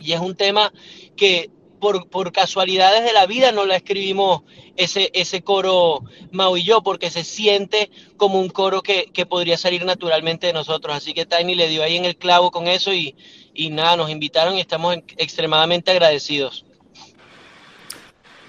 Y 0.00 0.12
es 0.12 0.20
un 0.20 0.36
tema 0.36 0.70
que 1.16 1.50
por, 1.84 2.08
por, 2.08 2.32
casualidades 2.32 3.04
de 3.04 3.12
la 3.12 3.26
vida 3.26 3.52
no 3.52 3.66
la 3.66 3.76
escribimos 3.76 4.40
ese, 4.74 5.10
ese 5.12 5.42
coro 5.42 6.02
Mau 6.32 6.56
y 6.56 6.64
yo, 6.64 6.82
porque 6.82 7.10
se 7.10 7.24
siente 7.24 7.90
como 8.16 8.40
un 8.40 8.48
coro 8.48 8.80
que, 8.80 9.10
que, 9.12 9.26
podría 9.26 9.58
salir 9.58 9.84
naturalmente 9.84 10.46
de 10.46 10.54
nosotros. 10.54 10.96
Así 10.96 11.12
que 11.12 11.26
Tiny 11.26 11.54
le 11.54 11.68
dio 11.68 11.82
ahí 11.82 11.98
en 11.98 12.06
el 12.06 12.16
clavo 12.16 12.50
con 12.50 12.68
eso 12.68 12.90
y, 12.94 13.14
y 13.52 13.68
nada, 13.68 13.98
nos 13.98 14.08
invitaron 14.08 14.56
y 14.56 14.60
estamos 14.60 14.96
extremadamente 15.18 15.90
agradecidos. 15.90 16.64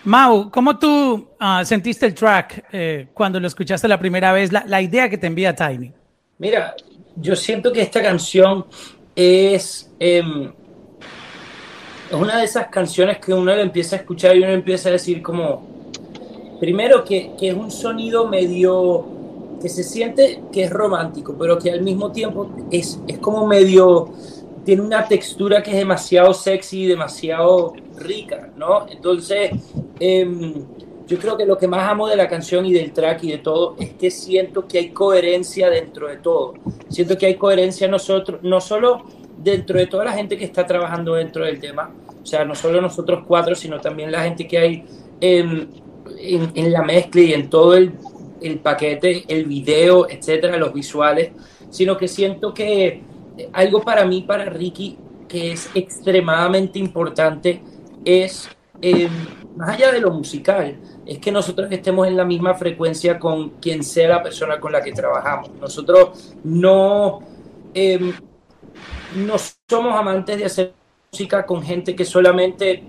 Mau, 0.06 0.50
¿cómo 0.50 0.80
tú 0.80 1.28
uh, 1.42 1.66
sentiste 1.66 2.06
el 2.06 2.14
track 2.14 2.68
eh, 2.72 3.08
cuando 3.14 3.38
lo 3.42 3.48
escuchaste 3.48 3.90
la 3.90 4.00
primera 4.00 4.32
vez? 4.32 4.54
La, 4.54 4.64
la 4.66 4.82
idea 4.82 5.10
que 5.10 5.18
te 5.18 5.28
envía 5.28 5.54
Tiny. 5.54 5.92
Mira, 6.38 6.74
yo 7.18 7.36
siento 7.36 7.74
que 7.74 7.82
esta 7.82 8.02
canción 8.02 8.66
es... 9.14 9.92
Eh, 10.00 10.24
es 12.16 12.22
una 12.22 12.38
de 12.38 12.46
esas 12.46 12.68
canciones 12.68 13.20
que 13.20 13.34
uno 13.34 13.54
le 13.54 13.62
empieza 13.62 13.96
a 13.98 14.00
escuchar 14.00 14.36
y 14.36 14.40
uno 14.40 14.52
empieza 14.52 14.90
a 14.90 14.94
decir 14.94 15.22
como, 15.22 15.68
primero 16.60 17.04
que, 17.04 17.32
que, 17.38 17.50
es 17.50 17.56
un 17.56 17.70
sonido 17.70 18.28
medio, 18.28 19.06
que 19.62 19.70
se 19.70 19.84
siente 19.84 20.42
que 20.52 20.64
es 20.64 20.70
romántico, 20.70 21.36
pero 21.38 21.58
que 21.60 21.72
al 21.72 21.82
mismo 21.82 22.12
tiempo 22.12 22.50
es, 22.72 23.00
es 23.08 23.18
como 23.20 23.46
medio, 23.46 24.14
tiene 24.64 24.82
una 24.82 25.08
textura 25.08 25.62
que 25.62 25.72
es 25.72 25.78
demasiado 25.78 26.34
sexy, 26.34 26.86
demasiado 26.86 27.74
rica, 27.98 28.50
¿no? 28.56 28.88
Entonces, 28.90 29.52
eh, 30.00 30.54
yo 31.08 31.20
creo 31.20 31.38
que 31.38 31.46
lo 31.46 31.58
que 31.58 31.68
más 31.68 31.88
amo 31.90 32.08
de 32.08 32.16
la 32.16 32.28
canción 32.28 32.66
y 32.66 32.74
del 32.74 32.92
track 32.94 33.24
y 33.26 33.32
de 33.32 33.38
todo 33.40 33.76
es 33.78 33.94
que 33.94 34.10
siento 34.10 34.68
que 34.68 34.80
hay 34.80 34.90
coherencia 34.90 35.70
dentro 35.70 36.08
de 36.08 36.18
todo. 36.18 36.56
Siento 36.90 37.18
que 37.18 37.28
hay 37.28 37.36
coherencia 37.36 37.88
nosotros, 37.88 38.40
no 38.42 38.60
solo 38.60 39.04
dentro 39.38 39.78
de 39.78 39.86
toda 39.86 40.06
la 40.06 40.14
gente 40.14 40.38
que 40.38 40.46
está 40.46 40.66
trabajando 40.66 41.14
dentro 41.14 41.46
del 41.46 41.60
tema, 41.60 41.92
o 42.26 42.28
sea, 42.28 42.44
no 42.44 42.56
solo 42.56 42.82
nosotros 42.82 43.24
cuatro, 43.28 43.54
sino 43.54 43.80
también 43.80 44.12
la 44.12 44.24
gente 44.24 44.48
que 44.48 44.58
hay 44.58 44.84
en, 45.22 45.70
la 46.72 46.82
mezcla 46.82 47.22
y 47.22 47.34
en 47.34 47.52
todo 47.52 47.76
el, 47.76 47.92
paquete, 48.64 49.26
el 49.28 49.46
video, 49.46 50.10
etcétera, 50.10 50.58
los 50.58 50.74
visuales, 50.74 51.34
sino 51.70 51.96
que 51.96 52.08
siento 52.08 52.52
que 52.52 53.04
algo 53.54 53.84
para 53.84 54.06
mí, 54.06 54.24
para 54.24 54.46
Ricky, 54.46 54.98
que 55.28 55.52
es 55.52 55.70
extremadamente 55.76 56.80
importante, 56.80 57.62
es, 58.04 58.50
eh, 58.82 59.08
más 59.56 59.76
allá 59.76 59.92
de 59.92 60.02
lo 60.02 60.10
musical, 60.10 60.80
es 61.06 61.20
que 61.20 61.32
nosotros 61.32 61.68
estemos 61.70 62.08
en 62.08 62.18
la 62.18 62.26
misma 62.26 62.56
frecuencia 62.56 63.20
con 63.20 63.52
quien 63.62 63.84
sea 63.84 64.10
la 64.10 64.24
persona 64.24 64.60
con 64.60 64.72
la 64.72 64.82
que 64.82 64.94
trabajamos. 64.94 65.52
Nosotros 65.62 66.34
no, 66.44 67.20
eh, 67.76 68.14
no 69.16 69.36
somos 69.70 69.94
amantes 69.96 70.40
de 70.40 70.46
hacer 70.46 70.85
música 71.16 71.46
con 71.46 71.64
gente 71.64 71.96
que 71.96 72.04
solamente 72.04 72.84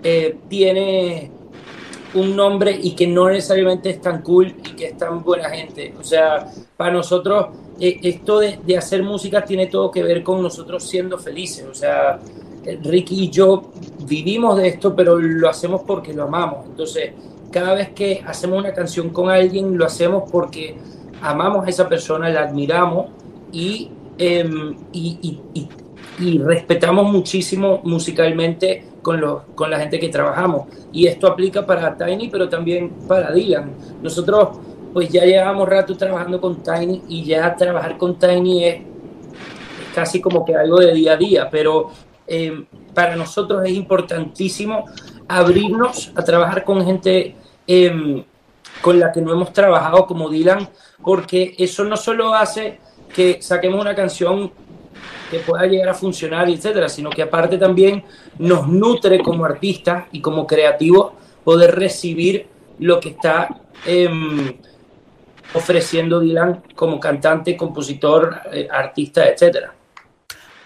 eh, 0.00 0.36
tiene 0.48 1.32
un 2.14 2.36
nombre 2.36 2.78
y 2.80 2.92
que 2.92 3.08
no 3.08 3.28
necesariamente 3.28 3.90
es 3.90 4.00
tan 4.00 4.22
cool 4.22 4.54
y 4.64 4.76
que 4.76 4.86
es 4.86 4.96
tan 4.96 5.24
buena 5.24 5.50
gente. 5.50 5.92
O 5.98 6.04
sea, 6.04 6.46
para 6.76 6.92
nosotros 6.92 7.48
eh, 7.80 7.98
esto 8.04 8.38
de, 8.38 8.60
de, 8.64 8.78
hacer 8.78 9.02
música 9.02 9.44
tiene 9.44 9.66
todo 9.66 9.90
que 9.90 10.04
ver 10.04 10.22
con 10.22 10.40
nosotros 10.40 10.84
siendo 10.84 11.18
felices. 11.18 11.66
O 11.68 11.74
sea, 11.74 12.20
Ricky 12.84 13.24
y 13.24 13.30
yo 13.30 13.72
vivimos 14.06 14.56
de 14.58 14.68
esto, 14.68 14.94
pero 14.94 15.18
lo 15.18 15.48
hacemos 15.48 15.82
porque 15.84 16.14
lo 16.14 16.22
amamos. 16.22 16.66
Entonces, 16.66 17.14
cada 17.50 17.74
vez 17.74 17.88
que 17.90 18.22
hacemos 18.24 18.60
una 18.60 18.72
canción 18.74 19.10
con 19.10 19.28
alguien, 19.28 19.76
lo 19.76 19.84
hacemos 19.84 20.30
porque 20.30 20.76
amamos 21.20 21.66
a 21.66 21.70
esa 21.70 21.88
persona, 21.88 22.28
la 22.30 22.42
admiramos 22.42 23.06
y, 23.50 23.90
eh, 24.18 24.48
y, 24.92 25.18
y, 25.20 25.60
y, 25.60 25.68
respetamos 26.18 27.10
muchísimo 27.10 27.80
musicalmente 27.84 28.84
con, 29.02 29.20
los, 29.20 29.42
con 29.54 29.70
la 29.70 29.78
gente 29.78 29.98
que 30.00 30.08
trabajamos. 30.08 30.68
Y 30.92 31.06
esto 31.06 31.26
aplica 31.26 31.66
para 31.66 31.96
Tiny, 31.96 32.28
pero 32.28 32.48
también 32.48 32.90
para 33.06 33.32
Dylan. 33.32 33.72
Nosotros 34.02 34.58
pues 34.92 35.10
ya 35.10 35.24
llevamos 35.24 35.68
rato 35.68 35.96
trabajando 35.96 36.40
con 36.40 36.62
Tiny 36.62 37.02
y 37.08 37.24
ya 37.24 37.54
trabajar 37.54 37.98
con 37.98 38.18
Tiny 38.18 38.64
es, 38.64 38.80
casi 39.94 40.20
como 40.20 40.44
que 40.44 40.56
algo 40.56 40.78
de 40.80 40.94
día 40.94 41.12
a 41.12 41.16
día, 41.16 41.48
pero 41.50 41.90
eh, 42.26 42.64
para 42.94 43.14
nosotros 43.14 43.62
es 43.64 43.72
importantísimo 43.72 44.86
abrirnos 45.28 46.12
a 46.14 46.24
trabajar 46.24 46.64
con 46.64 46.84
gente 46.84 47.36
eh, 47.66 48.24
con 48.80 48.98
la 48.98 49.12
que 49.12 49.20
no 49.20 49.32
hemos 49.32 49.52
trabajado 49.52 50.06
como 50.06 50.30
Dylan, 50.30 50.68
porque 51.02 51.54
eso 51.58 51.84
no 51.84 51.96
solo 51.96 52.34
hace 52.34 52.78
que 53.14 53.40
saquemos 53.40 53.80
una 53.80 53.94
canción 53.94 54.50
que 55.30 55.40
pueda 55.40 55.66
llegar 55.66 55.88
a 55.88 55.94
funcionar, 55.94 56.48
etcétera, 56.48 56.88
sino 56.88 57.10
que 57.10 57.22
aparte 57.22 57.58
también 57.58 58.04
nos 58.38 58.68
nutre 58.68 59.18
como 59.20 59.44
artistas 59.44 60.04
y 60.12 60.20
como 60.20 60.46
creativos 60.46 61.12
poder 61.44 61.74
recibir 61.74 62.46
lo 62.78 63.00
que 63.00 63.10
está 63.10 63.48
eh, 63.86 64.08
ofreciendo 65.54 66.20
Dylan 66.20 66.62
como 66.74 67.00
cantante, 67.00 67.56
compositor, 67.56 68.40
eh, 68.52 68.68
artista, 68.70 69.28
etcétera. 69.28 69.72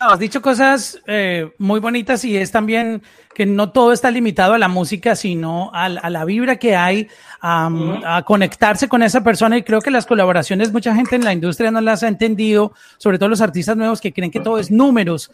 Has 0.00 0.18
dicho 0.18 0.40
cosas 0.40 0.98
eh, 1.06 1.52
muy 1.58 1.78
bonitas 1.78 2.24
y 2.24 2.36
es 2.36 2.50
también 2.50 3.02
que 3.34 3.46
no 3.46 3.70
todo 3.70 3.92
está 3.92 4.10
limitado 4.10 4.54
a 4.54 4.58
la 4.58 4.68
música, 4.68 5.14
sino 5.14 5.70
a, 5.72 5.84
a 5.84 6.10
la 6.10 6.24
vibra 6.24 6.56
que 6.56 6.74
hay, 6.74 7.08
um, 7.42 8.00
a 8.04 8.22
conectarse 8.24 8.88
con 8.88 9.02
esa 9.02 9.22
persona. 9.22 9.56
Y 9.56 9.62
creo 9.62 9.80
que 9.80 9.90
las 9.90 10.06
colaboraciones, 10.06 10.72
mucha 10.72 10.94
gente 10.94 11.16
en 11.16 11.24
la 11.24 11.32
industria 11.32 11.70
no 11.70 11.80
las 11.80 12.02
ha 12.02 12.08
entendido, 12.08 12.72
sobre 12.98 13.18
todo 13.18 13.28
los 13.28 13.40
artistas 13.40 13.76
nuevos 13.76 14.00
que 14.00 14.12
creen 14.12 14.30
que 14.30 14.40
todo 14.40 14.58
es 14.58 14.70
números. 14.70 15.30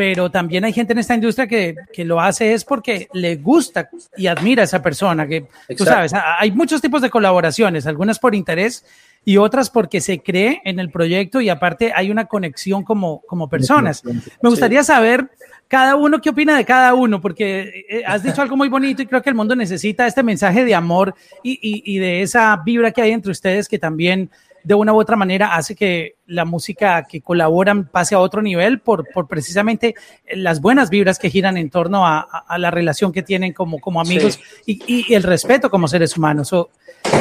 Pero 0.00 0.30
también 0.30 0.64
hay 0.64 0.72
gente 0.72 0.94
en 0.94 0.98
esta 0.98 1.14
industria 1.14 1.46
que, 1.46 1.74
que 1.92 2.06
lo 2.06 2.22
hace 2.22 2.54
es 2.54 2.64
porque 2.64 3.06
le 3.12 3.36
gusta 3.36 3.90
y 4.16 4.28
admira 4.28 4.62
a 4.62 4.64
esa 4.64 4.82
persona. 4.82 5.26
Que 5.26 5.36
Exacto. 5.36 5.74
tú 5.76 5.84
sabes, 5.84 6.14
hay 6.14 6.50
muchos 6.52 6.80
tipos 6.80 7.02
de 7.02 7.10
colaboraciones, 7.10 7.86
algunas 7.86 8.18
por 8.18 8.34
interés 8.34 8.82
y 9.26 9.36
otras 9.36 9.68
porque 9.68 10.00
se 10.00 10.20
cree 10.20 10.62
en 10.64 10.80
el 10.80 10.90
proyecto 10.90 11.42
y 11.42 11.50
aparte 11.50 11.92
hay 11.94 12.10
una 12.10 12.24
conexión 12.24 12.82
como, 12.82 13.20
como 13.26 13.50
personas. 13.50 14.02
Me 14.02 14.48
gustaría 14.48 14.82
saber 14.84 15.28
cada 15.68 15.96
uno 15.96 16.18
qué 16.22 16.30
opina 16.30 16.56
de 16.56 16.64
cada 16.64 16.94
uno, 16.94 17.20
porque 17.20 17.84
has 18.06 18.22
dicho 18.22 18.40
algo 18.40 18.56
muy 18.56 18.70
bonito 18.70 19.02
y 19.02 19.06
creo 19.06 19.20
que 19.20 19.28
el 19.28 19.36
mundo 19.36 19.54
necesita 19.54 20.06
este 20.06 20.22
mensaje 20.22 20.64
de 20.64 20.74
amor 20.74 21.14
y, 21.42 21.58
y, 21.60 21.82
y 21.94 21.98
de 21.98 22.22
esa 22.22 22.56
vibra 22.64 22.90
que 22.90 23.02
hay 23.02 23.10
entre 23.10 23.32
ustedes 23.32 23.68
que 23.68 23.78
también 23.78 24.30
de 24.62 24.74
una 24.74 24.92
u 24.92 25.00
otra 25.00 25.16
manera 25.16 25.54
hace 25.54 25.74
que 25.74 26.16
la 26.26 26.44
música 26.44 27.06
que 27.08 27.20
colaboran 27.20 27.88
pase 27.88 28.14
a 28.14 28.20
otro 28.20 28.42
nivel 28.42 28.80
por, 28.80 29.06
por 29.12 29.26
precisamente 29.26 29.94
las 30.34 30.60
buenas 30.60 30.90
vibras 30.90 31.18
que 31.18 31.30
giran 31.30 31.56
en 31.56 31.70
torno 31.70 32.06
a, 32.06 32.20
a 32.20 32.58
la 32.58 32.70
relación 32.70 33.12
que 33.12 33.22
tienen 33.22 33.52
como, 33.52 33.80
como 33.80 34.00
amigos 34.00 34.38
sí. 34.64 34.80
y, 34.86 35.04
y, 35.08 35.14
el 35.14 35.22
respeto 35.22 35.70
como 35.70 35.88
seres 35.88 36.16
humanos. 36.16 36.48
So, 36.48 36.70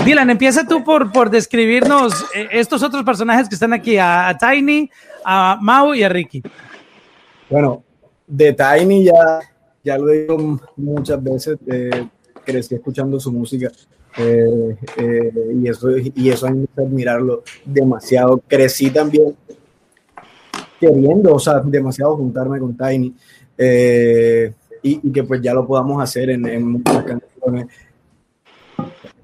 Dylan, 0.05 0.29
empieza 0.29 0.67
tú 0.67 0.83
por, 0.83 1.11
por 1.11 1.29
describirnos 1.29 2.13
estos 2.51 2.83
otros 2.83 3.03
personajes 3.03 3.47
que 3.47 3.55
están 3.55 3.73
aquí, 3.73 3.97
a, 3.97 4.27
a 4.27 4.37
Tiny, 4.37 4.89
a 5.25 5.57
Mau 5.61 5.93
y 5.93 6.03
a 6.03 6.09
Ricky. 6.09 6.43
Bueno, 7.49 7.83
de 8.27 8.53
Tiny 8.53 9.05
ya, 9.05 9.39
ya 9.83 9.97
lo 9.97 10.07
digo 10.07 10.59
muchas 10.75 11.23
veces, 11.23 11.57
eh, 11.67 12.07
crecí 12.45 12.75
escuchando 12.75 13.19
su 13.19 13.31
música. 13.31 13.71
Eh, 14.21 14.75
eh, 14.97 15.31
y 15.55 15.69
eso 15.69 15.97
y 15.97 16.29
eso 16.29 16.47
hay 16.47 16.67
que 16.75 16.81
admirarlo 16.81 17.43
demasiado. 17.65 18.41
Crecí 18.47 18.91
también 18.91 19.35
queriendo 20.79 21.33
o 21.33 21.39
sea 21.39 21.59
demasiado 21.59 22.17
juntarme 22.17 22.59
con 22.59 22.75
Tiny 22.75 23.13
eh, 23.57 24.53
y, 24.81 25.07
y, 25.07 25.11
que 25.11 25.23
pues 25.23 25.41
ya 25.41 25.53
lo 25.53 25.67
podamos 25.67 26.01
hacer 26.01 26.29
en, 26.29 26.45
en 26.47 26.65
muchas 26.65 27.03
canciones. 27.03 27.67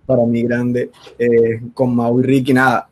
Para 0.05 0.25
mí 0.25 0.43
grande 0.43 0.91
eh, 1.17 1.61
con 1.73 1.95
Mau 1.95 2.19
y 2.19 2.23
Ricky 2.23 2.53
nada 2.53 2.87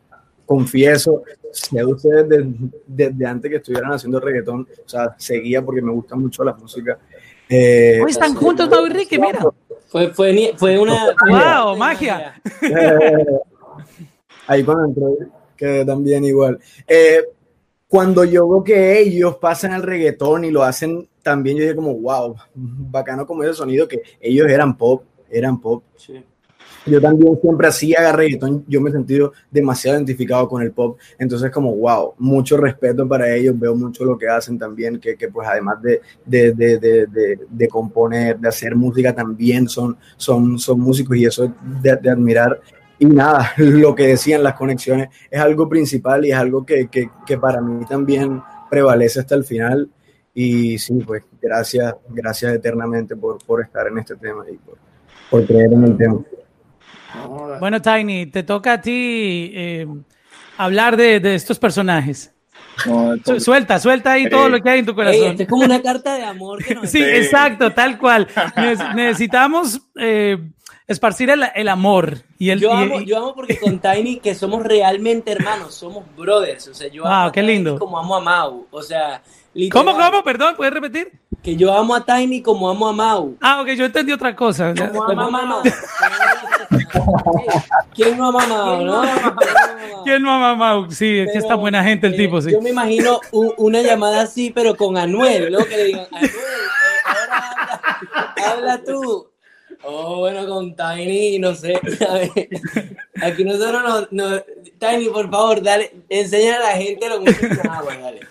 confieso 0.46 1.24
sé 1.52 1.78
de 1.78 1.86
ustedes 1.86 2.28
desde, 2.28 2.54
desde 2.88 3.26
antes 3.26 3.50
que 3.50 3.58
estuvieran 3.58 3.94
haciendo 3.94 4.20
reggaetón 4.20 4.68
o 4.86 4.90
sea 4.90 5.16
seguía 5.18 5.62
porque 5.62 5.82
me 5.82 5.92
gusta 5.92 6.16
mucho 6.16 6.44
la 6.44 6.54
música. 6.54 6.98
Eh, 7.48 8.02
Hoy 8.04 8.12
están 8.12 8.34
juntos 8.36 8.70
Mau 8.70 8.88
y 8.88 8.90
Ricky 8.90 9.20
mira 9.20 9.46
fue, 9.94 10.12
fue, 10.12 10.54
fue 10.58 10.80
una. 10.80 11.16
¡Wow! 11.30 11.78
¡Magia! 11.78 12.42
Eh, 12.64 13.26
ahí 14.48 14.64
cuando 14.64 14.86
entró, 14.86 15.16
que 15.56 15.86
también 15.86 16.26
igual. 16.26 16.60
Eh, 16.88 17.22
cuando 17.88 18.24
yo 18.24 18.50
veo 18.50 18.64
que 18.64 19.00
ellos 19.00 19.36
pasan 19.36 19.72
al 19.72 19.84
reggaetón 19.84 20.46
y 20.46 20.50
lo 20.50 20.64
hacen 20.64 21.08
también, 21.22 21.58
yo 21.58 21.62
dije 21.62 21.76
como, 21.76 21.94
wow, 21.94 22.36
bacano 22.56 23.28
como 23.28 23.44
ese 23.44 23.54
sonido 23.54 23.88
que 23.88 24.02
ellos 24.20 24.50
eran 24.50 24.76
pop, 24.76 25.04
eran 25.30 25.62
pop. 25.62 25.84
Sí. 25.96 26.26
Yo 26.86 27.00
también 27.00 27.40
siempre 27.40 27.68
hacía 27.68 28.12
reggaetón, 28.12 28.66
yo 28.68 28.82
me 28.82 28.90
he 28.90 28.94
sentido 28.94 29.32
demasiado 29.50 29.98
identificado 29.98 30.50
con 30.50 30.62
el 30.62 30.72
pop, 30.72 30.98
entonces 31.18 31.50
como, 31.50 31.74
wow, 31.76 32.14
mucho 32.18 32.58
respeto 32.58 33.08
para 33.08 33.34
ellos, 33.34 33.58
veo 33.58 33.74
mucho 33.74 34.04
lo 34.04 34.18
que 34.18 34.28
hacen 34.28 34.60
también, 34.60 35.00
que, 35.00 35.16
que 35.16 35.30
pues 35.30 35.48
además 35.48 35.82
de, 35.82 36.02
de, 36.26 36.52
de, 36.54 37.40
de, 37.50 37.68
componer, 37.70 38.38
de 38.38 38.50
hacer 38.50 38.76
música, 38.76 39.16
también 39.16 39.70
son, 39.70 39.98
son, 40.18 40.60
son 40.60 40.80
músicos 40.80 41.16
y 41.16 41.26
eso 41.26 41.54
de 41.82 42.10
admirar. 42.10 42.60
Y 43.00 43.06
nada, 43.06 43.52
lo 43.58 43.96
que 43.96 44.08
decían 44.08 44.44
las 44.44 44.56
conexiones 44.56 45.10
es 45.32 45.40
algo 45.40 45.70
principal 45.70 46.26
y 46.26 46.32
es 46.32 46.38
algo 46.38 46.66
que, 46.66 46.88
que, 46.88 47.10
que 47.26 47.38
para 47.38 47.62
mí 47.62 47.86
también 47.86 48.42
prevalece 48.70 49.22
hasta 49.22 49.36
el 49.36 49.46
final. 49.46 49.90
Y 50.34 50.78
sí, 50.80 50.96
pues 51.06 51.24
gracias, 51.42 51.96
gracias 52.10 52.56
eternamente 52.56 53.16
por, 53.16 53.38
por 53.46 53.62
estar 53.62 53.88
en 53.88 54.00
este 54.00 54.16
tema 54.16 54.44
y 54.50 54.58
por, 54.58 54.78
por 55.30 55.46
creer 55.46 55.72
en 55.72 55.84
el 55.84 55.98
tema. 55.98 56.20
Bueno, 57.60 57.82
Tiny, 57.82 58.26
te 58.28 58.44
toca 58.44 58.74
a 58.74 58.82
ti 58.82 59.52
eh, 59.54 59.88
hablar 60.58 60.98
de, 60.98 61.20
de, 61.20 61.36
estos 61.36 61.60
personajes. 61.60 62.34
No, 62.86 63.16
suelta, 63.40 63.80
suelta 63.80 64.14
ahí 64.14 64.24
eh, 64.24 64.30
todo 64.30 64.50
lo 64.50 64.60
que 64.60 64.70
hay 64.70 64.80
en 64.80 64.86
tu 64.86 64.96
corazón. 64.96 65.22
Hey, 65.22 65.36
es 65.40 65.48
como 65.48 65.64
una 65.64 65.82
carta 65.82 66.16
de 66.16 66.24
amor. 66.24 66.64
Que 66.64 66.76
nos... 66.76 66.90
sí, 66.90 66.98
sí, 66.98 67.04
exacto, 67.04 67.72
tal 67.72 67.98
cual. 68.00 68.28
Necesitamos 68.96 69.80
eh, 69.96 70.38
esparcir 70.88 71.30
el, 71.30 71.44
el, 71.54 71.70
amor. 71.70 72.24
Y 72.40 72.50
el, 72.50 72.60
yo, 72.60 72.74
amo, 72.74 73.00
y, 73.02 73.06
yo 73.06 73.18
amo 73.18 73.36
porque 73.36 73.60
con 73.60 73.80
Tiny, 73.80 74.20
que 74.20 74.34
somos 74.34 74.64
realmente 74.64 75.32
hermanos, 75.32 75.76
somos 75.76 76.04
brothers. 76.16 76.68
O 76.68 76.74
sea, 76.74 76.90
yo 76.90 77.04
wow, 77.04 77.12
amo 77.12 77.32
qué 77.32 77.44
lindo. 77.44 77.78
como 77.78 77.98
amo 77.98 78.16
a 78.16 78.22
Mau. 78.22 78.68
O 78.72 78.82
sea, 78.82 79.22
literal, 79.54 79.86
¿Cómo, 79.86 79.98
cómo? 79.98 80.24
Perdón, 80.24 80.56
¿puedes 80.56 80.74
repetir? 80.74 81.12
Que 81.42 81.56
yo 81.56 81.74
amo 81.74 81.96
a 81.96 82.06
Tiny 82.06 82.42
como 82.42 82.70
amo 82.70 82.88
a 82.88 82.94
Mau. 82.94 83.36
Ah, 83.42 83.62
ok, 83.62 83.70
yo 83.70 83.86
entendí 83.86 84.12
otra 84.12 84.36
cosa. 84.36 84.74
Como 84.74 85.04
amo 85.04 85.38
a 85.38 85.46
Mau. 85.46 85.64
¿Quién 87.94 88.18
no 88.18 88.28
ama 88.28 88.44
a 88.44 88.48
Mau, 88.48 88.86
no? 88.86 89.04
¿Quién 90.04 90.22
no 90.22 90.32
ama 90.32 90.52
a 90.52 90.56
Mau? 90.56 90.92
Sí, 90.92 91.20
es 91.20 91.32
que 91.32 91.38
está 91.38 91.56
buena 91.56 91.84
gente 91.84 92.08
el 92.08 92.14
eh, 92.14 92.18
tipo, 92.18 92.42
sí. 92.42 92.52
Yo 92.52 92.62
me 92.62 92.70
imagino 92.70 93.20
un, 93.32 93.54
una 93.58 93.82
llamada 93.82 94.24
así, 94.24 94.52
pero 94.52 94.76
con 94.76 94.98
Anuel, 94.98 95.52
¿no? 95.52 95.66
Que 95.66 95.78
le 95.78 95.84
digan, 95.86 96.08
Anuel, 96.12 96.32
eh, 96.32 96.34
ahora 97.06 97.92
habla, 98.36 98.52
habla 98.52 98.84
tú. 98.84 99.30
Oh, 99.86 100.20
bueno, 100.20 100.48
con 100.48 100.76
Tiny, 100.76 101.40
no 101.40 101.54
sé. 101.56 101.74
A 102.10 102.14
ver, 102.14 102.32
aquí 103.22 103.44
nosotros 103.44 103.84
nos, 103.84 104.12
no, 104.12 104.40
Tiny, 104.80 105.10
por 105.10 105.30
favor, 105.30 105.62
dale, 105.62 105.92
enseña 106.10 106.56
a 106.56 106.60
la 106.60 106.72
gente 106.72 107.10
lo 107.10 107.22
que 107.22 107.32
es 107.32 107.66
agua, 107.66 107.98
dale. 107.98 108.22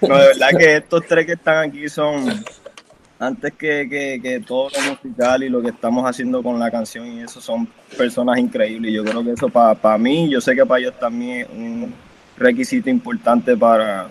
No, 0.00 0.16
de 0.16 0.26
verdad 0.26 0.48
que 0.58 0.76
estos 0.76 1.06
tres 1.06 1.26
que 1.26 1.32
están 1.32 1.68
aquí 1.68 1.88
son, 1.88 2.44
antes 3.18 3.52
que, 3.54 3.88
que, 3.88 4.20
que, 4.22 4.40
todo 4.40 4.68
lo 4.70 4.90
musical 4.92 5.42
y 5.42 5.48
lo 5.48 5.62
que 5.62 5.70
estamos 5.70 6.04
haciendo 6.08 6.42
con 6.42 6.58
la 6.58 6.70
canción 6.70 7.06
y 7.06 7.20
eso 7.20 7.40
son 7.40 7.66
personas 7.96 8.38
increíbles. 8.38 8.92
Yo 8.92 9.04
creo 9.04 9.24
que 9.24 9.32
eso 9.32 9.48
para 9.48 9.98
mí, 9.98 10.28
yo 10.28 10.40
sé 10.40 10.54
que 10.54 10.66
para 10.66 10.80
ellos 10.80 10.98
también 10.98 11.40
es 11.40 11.48
un 11.48 11.94
requisito 12.36 12.90
importante 12.90 13.56
para 13.56 14.08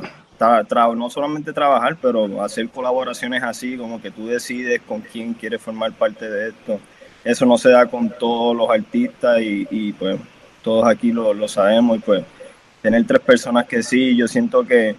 no 0.95 1.09
solamente 1.09 1.53
trabajar, 1.53 1.97
pero 2.01 2.41
hacer 2.41 2.69
colaboraciones 2.69 3.43
así, 3.43 3.77
como 3.77 4.01
que 4.01 4.11
tú 4.11 4.27
decides 4.27 4.81
con 4.81 5.01
quién 5.01 5.33
quieres 5.33 5.61
formar 5.61 5.91
parte 5.93 6.29
de 6.29 6.49
esto. 6.49 6.79
Eso 7.23 7.45
no 7.45 7.57
se 7.57 7.69
da 7.69 7.85
con 7.87 8.09
todos 8.09 8.55
los 8.55 8.69
artistas 8.69 9.41
y, 9.41 9.67
y 9.71 9.93
pues 9.93 10.19
todos 10.61 10.87
aquí 10.87 11.11
lo, 11.11 11.33
lo 11.33 11.47
sabemos 11.47 11.97
y 11.97 11.99
pues 11.99 12.23
tener 12.81 13.05
tres 13.07 13.21
personas 13.21 13.65
que 13.65 13.81
sí, 13.81 14.15
yo 14.15 14.27
siento 14.27 14.63
que 14.65 14.95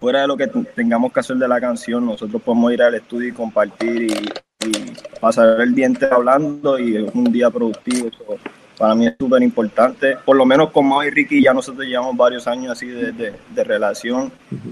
fuera 0.00 0.22
de 0.22 0.26
lo 0.26 0.36
que 0.36 0.46
tengamos 0.74 1.12
que 1.12 1.20
hacer 1.20 1.36
de 1.36 1.46
la 1.46 1.60
canción, 1.60 2.06
nosotros 2.06 2.40
podemos 2.42 2.72
ir 2.72 2.82
al 2.82 2.94
estudio 2.94 3.28
y 3.28 3.32
compartir 3.32 4.10
y, 4.10 4.32
pasar 5.20 5.58
el 5.60 5.74
día 5.74 5.88
hablando 6.10 6.78
y 6.78 6.96
un 6.98 7.24
día 7.32 7.50
productivo. 7.50 8.10
para 8.78 8.94
mí 8.94 9.06
es 9.06 9.14
súper 9.18 9.42
importante. 9.42 10.16
Por 10.24 10.36
lo 10.36 10.44
menos 10.44 10.70
con 10.70 10.86
Mau 10.86 11.02
y 11.02 11.10
Ricky 11.10 11.42
ya 11.42 11.54
nosotros 11.54 11.86
llevamos 11.86 12.16
varios 12.16 12.46
años 12.46 12.72
así 12.72 12.86
de, 12.86 13.12
de, 13.12 13.64
relación 13.64 14.30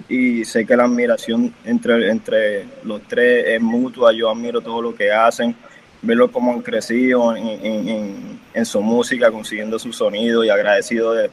y 0.08 0.44
sé 0.44 0.66
que 0.66 0.76
la 0.76 0.84
admiración 0.84 1.54
entre, 1.64 2.10
entre 2.10 2.66
los 2.84 3.00
tres 3.02 3.46
es 3.48 3.60
mutua. 3.62 4.12
Yo 4.12 4.30
admiro 4.30 4.60
todo 4.60 4.82
lo 4.82 4.94
que 4.94 5.10
hacen, 5.10 5.56
verlo 6.02 6.30
cómo 6.30 6.52
han 6.52 6.60
crecido 6.60 7.34
en, 7.34 7.46
en, 7.46 8.40
en 8.52 8.66
su 8.66 8.82
música, 8.82 9.30
consiguiendo 9.30 9.78
su 9.78 9.92
sonido 9.92 10.44
y 10.44 10.50
agradecido 10.50 11.14
de, 11.14 11.30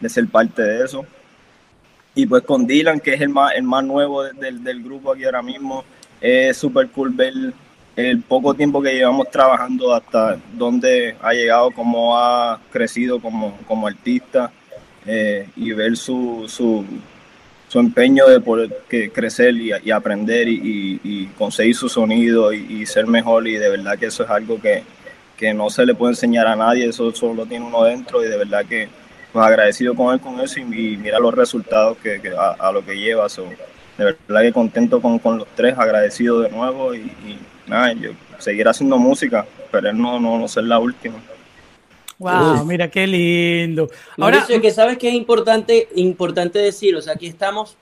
de 0.00 0.08
ser 0.08 0.26
parte 0.26 0.62
de 0.62 0.84
eso. 0.84 1.06
Y 2.14 2.26
pues 2.26 2.42
con 2.42 2.66
Dylan, 2.66 3.00
que 3.00 3.14
es 3.14 3.20
el 3.20 3.30
más, 3.30 3.54
el 3.54 3.62
más 3.62 3.84
nuevo 3.84 4.22
del, 4.22 4.62
del 4.62 4.82
grupo 4.82 5.12
aquí 5.12 5.24
ahora 5.24 5.42
mismo, 5.42 5.84
es 6.20 6.56
súper 6.56 6.88
cool 6.90 7.10
ver 7.10 7.32
el 7.96 8.22
poco 8.22 8.54
tiempo 8.54 8.80
que 8.80 8.94
llevamos 8.94 9.30
trabajando 9.30 9.94
hasta 9.94 10.38
dónde 10.54 11.16
ha 11.20 11.32
llegado, 11.32 11.70
cómo 11.70 12.16
ha 12.16 12.60
crecido 12.70 13.20
como, 13.20 13.58
como 13.66 13.86
artista 13.86 14.50
eh, 15.06 15.48
y 15.56 15.72
ver 15.72 15.96
su, 15.96 16.44
su, 16.48 16.84
su, 17.68 17.78
empeño 17.78 18.26
de 18.28 18.40
poder 18.40 18.82
que 18.88 19.10
crecer 19.10 19.54
y, 19.56 19.72
y 19.84 19.90
aprender 19.90 20.48
y, 20.48 21.00
y, 21.02 21.26
conseguir 21.36 21.74
su 21.74 21.88
sonido 21.88 22.52
y, 22.52 22.86
ser 22.86 23.06
mejor. 23.06 23.46
Y 23.46 23.56
de 23.56 23.68
verdad 23.68 23.98
que 23.98 24.06
eso 24.06 24.24
es 24.24 24.30
algo 24.30 24.60
que, 24.60 24.84
que 25.36 25.52
no 25.52 25.68
se 25.68 25.84
le 25.84 25.94
puede 25.94 26.12
enseñar 26.12 26.46
a 26.46 26.56
nadie, 26.56 26.86
eso 26.86 27.12
solo 27.12 27.44
tiene 27.46 27.66
uno 27.66 27.84
dentro 27.84 28.24
y 28.24 28.28
de 28.28 28.36
verdad 28.38 28.64
que 28.64 28.88
pues 29.32 29.46
agradecido 29.46 29.94
con 29.94 30.12
él 30.12 30.20
con 30.20 30.40
eso 30.40 30.60
y, 30.60 30.64
mira 30.64 31.18
los 31.18 31.34
resultados 31.34 31.96
que, 31.98 32.20
a, 32.36 32.72
lo 32.72 32.84
que 32.84 32.94
lleva. 32.94 33.26
de 33.28 34.04
verdad 34.04 34.42
que 34.42 34.52
contento 34.52 35.00
con, 35.00 35.18
con, 35.18 35.38
los 35.38 35.48
tres, 35.54 35.74
agradecido 35.78 36.40
de 36.40 36.50
nuevo 36.50 36.94
y, 36.94 37.38
nada, 37.66 37.92
yo 37.92 38.10
seguir 38.38 38.68
haciendo 38.68 38.98
música, 38.98 39.46
pero 39.70 39.92
no, 39.92 40.18
no, 40.20 40.38
no 40.38 40.48
ser 40.48 40.64
la 40.64 40.78
última. 40.78 41.14
Wow, 42.18 42.64
mira 42.64 42.88
qué 42.88 43.06
lindo. 43.06 43.88
Ahora, 44.18 44.38
Mauricio, 44.38 44.60
que 44.60 44.70
sabes 44.70 44.98
que 44.98 45.08
es 45.08 45.14
importante, 45.14 45.88
importante 45.96 46.58
decir, 46.58 46.94
o 46.94 47.02
sea, 47.02 47.14
aquí 47.14 47.26
estamos, 47.26 47.76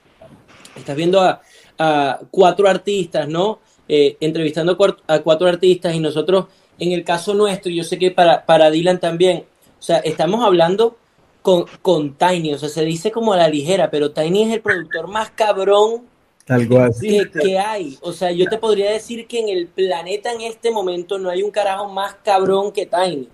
estás 0.75 0.95
viendo 0.95 1.19
a, 1.19 1.41
a 1.77 2.19
cuatro 2.31 2.67
artistas, 2.67 3.27
¿no? 3.27 3.59
Eh, 3.87 4.15
entrevistando 4.21 4.77
a 5.07 5.19
cuatro 5.19 5.47
artistas 5.47 5.93
y 5.93 5.99
nosotros, 5.99 6.45
en 6.79 6.93
el 6.93 7.03
caso 7.03 7.33
nuestro, 7.33 7.69
yo 7.71 7.83
sé 7.83 7.99
que 7.99 8.09
para, 8.09 8.45
para 8.45 8.71
Dylan 8.71 8.99
también, 8.99 9.43
o 9.79 9.81
sea, 9.81 9.97
estamos 9.97 10.45
hablando 10.45 10.97
con, 11.41 11.65
con 11.81 12.15
Tiny, 12.15 12.53
o 12.53 12.57
sea, 12.57 12.69
se 12.69 12.85
dice 12.85 13.11
como 13.11 13.33
a 13.33 13.37
la 13.37 13.47
ligera, 13.47 13.89
pero 13.89 14.11
Tiny 14.11 14.43
es 14.43 14.53
el 14.53 14.61
productor 14.61 15.07
más 15.07 15.31
cabrón 15.31 16.03
que, 16.45 17.29
que, 17.31 17.59
hay. 17.59 17.97
O 18.01 18.11
sea, 18.11 18.31
yo 18.31 18.45
te 18.47 18.57
podría 18.57 18.91
decir 18.91 19.27
que 19.27 19.39
en 19.39 19.49
el 19.49 19.67
planeta 19.67 20.31
en 20.31 20.41
este 20.41 20.71
momento 20.71 21.17
no 21.17 21.29
hay 21.29 21.43
un 21.43 21.51
carajo 21.51 21.87
más 21.87 22.15
cabrón 22.23 22.71
que 22.71 22.85
Tiny. 22.85 23.29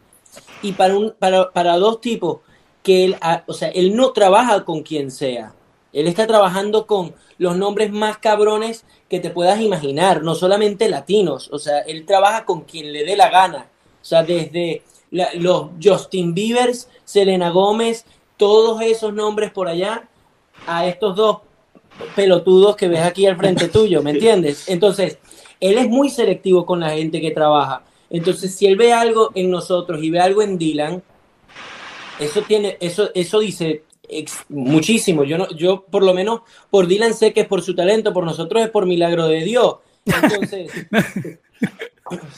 Y 0.62 0.74
para, 0.74 0.96
un, 0.96 1.14
para, 1.18 1.52
para 1.52 1.78
dos 1.78 2.02
tipos, 2.02 2.40
que 2.84 3.06
él, 3.06 3.18
ah, 3.22 3.44
o 3.48 3.54
sea, 3.54 3.70
él 3.70 3.96
no 3.96 4.12
trabaja 4.12 4.64
con 4.66 4.84
quien 4.84 5.12
sea. 5.12 5.54
Él 5.94 6.08
está 6.08 6.28
trabajando 6.28 6.86
con 6.86 7.16
los 7.38 7.58
nombres 7.58 7.92
más 7.92 8.18
cabrones 8.18 8.86
que 9.10 9.20
te 9.20 9.30
puedas 9.30 9.60
imaginar, 9.62 10.22
no 10.22 10.36
solamente 10.36 10.90
latinos. 10.90 11.50
O 11.52 11.60
sea, 11.60 11.80
él 11.80 12.06
trabaja 12.06 12.46
con 12.46 12.62
quien 12.62 12.94
le 12.94 13.04
dé 13.04 13.16
la 13.16 13.30
gana. 13.30 13.70
O 14.02 14.06
sea, 14.06 14.24
desde 14.24 14.84
los 15.12 15.70
Justin 15.82 16.34
Biebers, 16.34 16.90
Selena 17.04 17.50
Gómez, 17.50 18.06
todos 18.38 18.82
esos 18.82 19.14
nombres 19.14 19.52
por 19.52 19.68
allá, 19.68 20.08
a 20.66 20.88
estos 20.88 21.16
dos 21.16 21.40
pelotudos 22.16 22.76
que 22.76 22.88
ves 22.88 23.02
aquí 23.02 23.26
al 23.26 23.38
frente 23.38 23.68
tuyo, 23.70 24.02
¿me 24.04 24.12
entiendes? 24.12 24.68
Entonces, 24.68 25.18
él 25.60 25.78
es 25.78 25.88
muy 25.88 26.10
selectivo 26.10 26.66
con 26.66 26.80
la 26.80 26.92
gente 26.92 27.22
que 27.22 27.32
trabaja. 27.32 27.84
Entonces, 28.10 28.56
si 28.56 28.68
él 28.68 28.78
ve 28.78 28.94
algo 28.94 29.32
en 29.36 29.50
nosotros 29.50 30.02
y 30.02 30.10
ve 30.10 30.20
algo 30.20 30.42
en 30.42 30.58
Dylan, 30.58 31.04
eso 32.20 32.42
tiene, 32.42 32.78
eso, 32.80 33.10
eso 33.14 33.40
dice 33.40 33.84
muchísimo. 34.50 35.24
Yo 35.24 35.38
no, 35.38 35.50
yo 35.52 35.84
por 35.84 36.04
lo 36.04 36.14
menos 36.14 36.42
por 36.70 36.88
Dylan 36.88 37.14
sé 37.14 37.34
que 37.34 37.42
es 37.42 37.48
por 37.48 37.62
su 37.62 37.76
talento, 37.76 38.14
por 38.14 38.24
nosotros 38.24 38.64
es 38.64 38.70
por 38.70 38.86
milagro 38.86 39.28
de 39.28 39.44
Dios. 39.44 39.78
Entonces, 40.06 40.72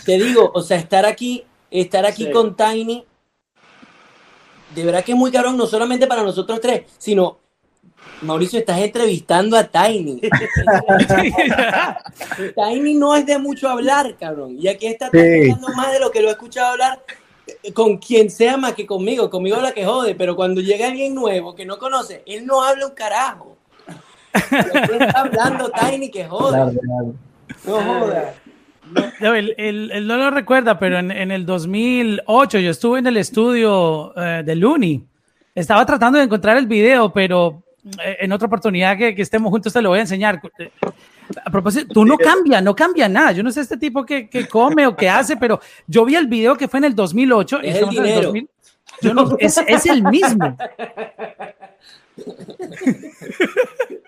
te 0.06 0.18
digo, 0.18 0.52
o 0.54 0.62
sea, 0.62 0.78
estar 0.78 1.06
aquí 1.06 1.44
estar 1.72 2.06
aquí 2.06 2.32
con 2.32 2.56
Tiny, 2.56 3.06
de 4.76 4.86
verdad 4.86 5.04
que 5.04 5.14
es 5.14 5.18
muy 5.18 5.32
cabrón, 5.32 5.58
no 5.58 5.66
solamente 5.66 6.08
para 6.08 6.24
nosotros 6.24 6.60
tres, 6.62 6.84
sino 6.98 7.40
Mauricio, 8.22 8.60
estás 8.60 8.80
entrevistando 8.80 9.58
a 9.58 9.64
Tiny. 9.64 10.22
Tiny 12.56 12.94
no 12.96 13.16
es 13.16 13.26
de 13.26 13.38
mucho 13.38 13.70
hablar, 13.70 14.16
cabrón. 14.18 14.58
Y 14.60 14.68
aquí 14.68 14.88
está 14.88 15.08
hablando 15.08 15.70
más 15.76 15.94
de 15.94 16.00
lo 16.00 16.12
que 16.12 16.22
lo 16.22 16.28
he 16.28 16.32
escuchado 16.32 16.68
hablar 16.68 17.02
eh, 17.64 17.72
con 17.74 17.98
quien 17.98 18.30
sea 18.30 18.58
más 18.58 18.74
que 18.74 18.86
conmigo. 18.86 19.30
Conmigo 19.30 19.56
habla 19.56 19.72
que 19.72 19.86
jode, 19.86 20.16
pero 20.16 20.36
cuando 20.36 20.60
llega 20.60 20.88
alguien 20.88 21.16
nuevo 21.16 21.56
que 21.56 21.66
no 21.66 21.80
conoce, 21.80 22.24
él 22.26 22.46
no 22.46 22.62
habla 22.62 22.88
un 22.88 22.94
carajo. 22.94 23.58
está 24.34 25.22
hablando 25.22 25.72
Tiny 25.72 26.12
que 26.12 26.26
jode. 26.26 26.78
No 27.66 27.82
joda. 27.82 28.34
No, 29.20 29.34
él, 29.34 30.08
no 30.08 30.18
lo 30.18 30.32
recuerda, 30.32 30.80
pero 30.80 30.98
en, 30.98 31.32
el 31.32 31.46
2008 31.46 32.60
yo 32.60 32.72
estuve 32.72 33.00
en 33.00 33.08
el 33.08 33.18
estudio 33.18 34.14
eh, 34.16 34.44
de 34.46 34.56
Looney. 34.56 35.04
Estaba 35.54 35.86
tratando 35.86 36.18
de 36.18 36.26
encontrar 36.26 36.58
el 36.58 36.68
video, 36.68 37.12
pero 37.12 37.64
eh, 38.04 38.18
en 38.22 38.32
otra 38.32 38.48
oportunidad 38.48 38.98
que, 38.98 39.14
estemos 39.18 39.50
juntos 39.52 39.74
te 39.74 39.82
lo 39.82 39.90
voy 39.90 40.00
a 40.00 40.04
enseñar. 40.04 40.42
A 41.46 41.52
propósito, 41.52 41.94
tú 41.94 42.06
no 42.06 42.18
cambia, 42.18 42.62
no 42.62 42.76
cambia 42.76 43.10
nada. 43.10 43.32
Yo 43.34 43.44
no 43.44 43.52
sé 43.52 43.62
este 43.62 43.78
tipo 43.78 44.06
que, 44.06 44.30
come 44.50 44.88
o 44.88 44.96
que 44.96 45.10
hace, 45.10 45.38
pero 45.38 45.60
yo 45.86 46.06
vi 46.06 46.16
el 46.16 46.28
video 46.28 46.56
que 46.56 46.68
fue 46.68 46.80
en 46.80 46.86
el 46.86 46.96
2008. 46.96 47.60
Es 47.62 47.76
el 47.82 47.90
dinero. 47.90 48.34
es, 49.40 49.58
es 49.68 49.86
el 49.86 50.04
mismo. 50.04 50.58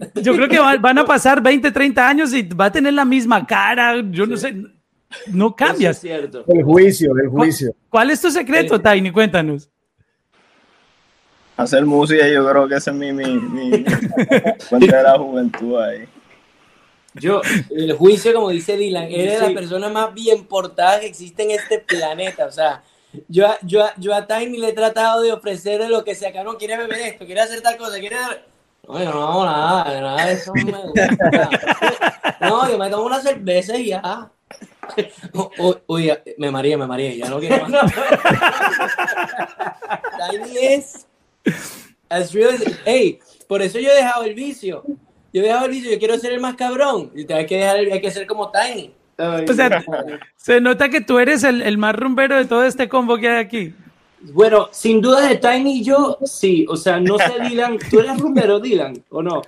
Yo 0.22 0.34
creo 0.34 0.48
que 0.48 0.58
van 0.58 0.98
a 0.98 1.04
pasar 1.04 1.42
20, 1.42 1.70
30 1.70 2.08
años 2.08 2.32
y 2.32 2.42
va 2.42 2.66
a 2.66 2.72
tener 2.72 2.94
la 2.94 3.04
misma 3.04 3.46
cara. 3.46 4.02
Yo 4.10 4.26
no 4.26 4.36
sé, 4.36 4.54
no 5.28 5.54
cambia. 5.54 5.92
cierto. 5.94 6.44
El 6.48 6.62
juicio, 6.62 7.12
el 7.16 7.28
juicio. 7.28 7.74
¿Cuál, 7.88 8.10
es 8.10 8.20
tu 8.20 8.30
secreto, 8.30 8.80
Tiny? 8.80 9.10
Cuéntanos. 9.10 9.68
Hacer 11.56 11.84
música, 11.84 12.26
yo 12.28 12.48
creo 12.48 12.66
que 12.66 12.76
ese 12.76 12.90
es 12.90 12.96
mi, 12.96 13.12
mi, 13.12 13.34
mi 13.34 13.70
de 13.80 15.02
la 15.02 15.18
juventud 15.18 15.78
ahí. 15.78 16.08
Yo, 17.14 17.42
el 17.70 17.92
juicio, 17.92 18.32
como 18.32 18.48
dice 18.48 18.76
Dylan, 18.76 19.08
eres 19.10 19.40
la 19.40 19.52
persona 19.52 19.90
más 19.90 20.14
bien 20.14 20.46
portada 20.46 21.00
que 21.00 21.06
existe 21.06 21.42
en 21.42 21.50
este 21.50 21.78
planeta. 21.78 22.46
O 22.46 22.50
sea, 22.50 22.82
yo, 23.28 23.46
yo, 23.62 23.84
yo 23.98 24.14
a 24.14 24.26
Tiny 24.26 24.56
le 24.56 24.70
he 24.70 24.72
tratado 24.72 25.20
de 25.20 25.32
ofrecerle 25.32 25.88
lo 25.88 26.04
que 26.04 26.14
sea, 26.14 26.42
no 26.42 26.56
quiere 26.56 26.78
beber 26.78 27.00
esto, 27.00 27.26
quiere 27.26 27.42
hacer 27.42 27.60
tal 27.60 27.76
cosa, 27.76 27.98
quiere 28.00 28.16
no, 28.88 28.98
yo 29.02 29.12
no 29.12 29.28
hago 29.28 29.44
nada, 29.44 30.00
nada 30.00 30.26
de 30.26 30.32
eso 30.32 30.52
me 30.54 30.64
gusta. 30.64 31.08
No, 32.40 32.68
yo 32.68 32.76
me 32.78 32.90
tomo 32.90 33.04
una 33.04 33.20
cerveza 33.20 33.76
y 33.76 33.86
ya. 33.86 34.30
Uy, 35.86 36.12
me 36.38 36.50
maría, 36.50 36.76
me 36.76 36.86
maría, 36.86 37.14
ya 37.14 37.28
no 37.28 37.38
quiero 37.38 37.68
más. 37.68 37.92
As 42.08 42.32
real 42.34 42.54
as, 42.54 42.80
hey, 42.84 43.18
por 43.48 43.62
eso 43.62 43.78
yo 43.78 43.90
he 43.90 43.94
dejado 43.94 44.24
el 44.24 44.34
vicio. 44.34 44.82
Yo 45.32 45.40
he 45.40 45.44
dejado 45.44 45.66
el 45.66 45.70
vicio, 45.70 45.90
yo 45.90 45.98
quiero 45.98 46.18
ser 46.18 46.32
el 46.32 46.40
más 46.40 46.56
cabrón. 46.56 47.10
Y 47.14 47.24
te 47.24 47.34
hay 47.34 47.46
que 47.46 47.56
dejar, 47.58 47.76
hay 47.76 48.00
que 48.00 48.10
ser 48.10 48.26
como 48.26 48.50
Tiny. 48.50 48.92
o 49.18 49.52
sea, 49.52 49.82
se 50.36 50.60
nota 50.60 50.88
que 50.88 51.00
tú 51.00 51.18
eres 51.18 51.44
el, 51.44 51.62
el 51.62 51.78
más 51.78 51.94
rumbero 51.94 52.36
de 52.36 52.44
todo 52.44 52.64
este 52.64 52.88
combo 52.88 53.16
que 53.16 53.28
hay 53.28 53.38
aquí. 53.38 53.74
Bueno, 54.32 54.68
sin 54.70 55.00
duda 55.00 55.28
de 55.28 55.36
Tiny 55.36 55.78
y 55.78 55.84
yo, 55.84 56.18
sí. 56.24 56.66
O 56.68 56.76
sea, 56.76 57.00
no 57.00 57.18
sé, 57.18 57.32
Dylan. 57.48 57.78
¿Tú 57.90 58.00
eres 58.00 58.18
rumbero, 58.18 58.60
Dylan, 58.60 59.02
o 59.10 59.22
no? 59.22 59.42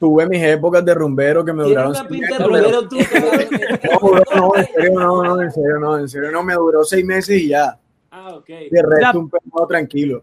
Tuve 0.00 0.26
mis 0.28 0.42
épocas 0.42 0.84
de 0.84 0.94
rumbero 0.94 1.44
que 1.44 1.52
me 1.52 1.64
duraron. 1.64 1.90
Una 1.90 2.06
pinta 2.06 2.38
de 2.38 2.44
rumbero 2.44 2.88
tú, 2.88 2.96
no, 2.96 4.22
no, 4.36 4.56
en 4.56 4.66
serio, 4.66 4.92
no, 4.94 5.24
no, 5.24 5.42
en 5.42 5.50
serio, 5.50 5.78
no, 5.80 5.98
en 5.98 6.08
serio, 6.08 6.30
no, 6.30 6.42
me 6.44 6.54
duró 6.54 6.84
seis 6.84 7.04
meses 7.04 7.40
y 7.42 7.48
ya. 7.48 7.76
Ah, 8.10 8.34
ok. 8.34 8.46
De 8.46 8.82
resto, 8.82 9.18
un 9.18 9.28
perro 9.28 9.66
tranquilo. 9.66 10.22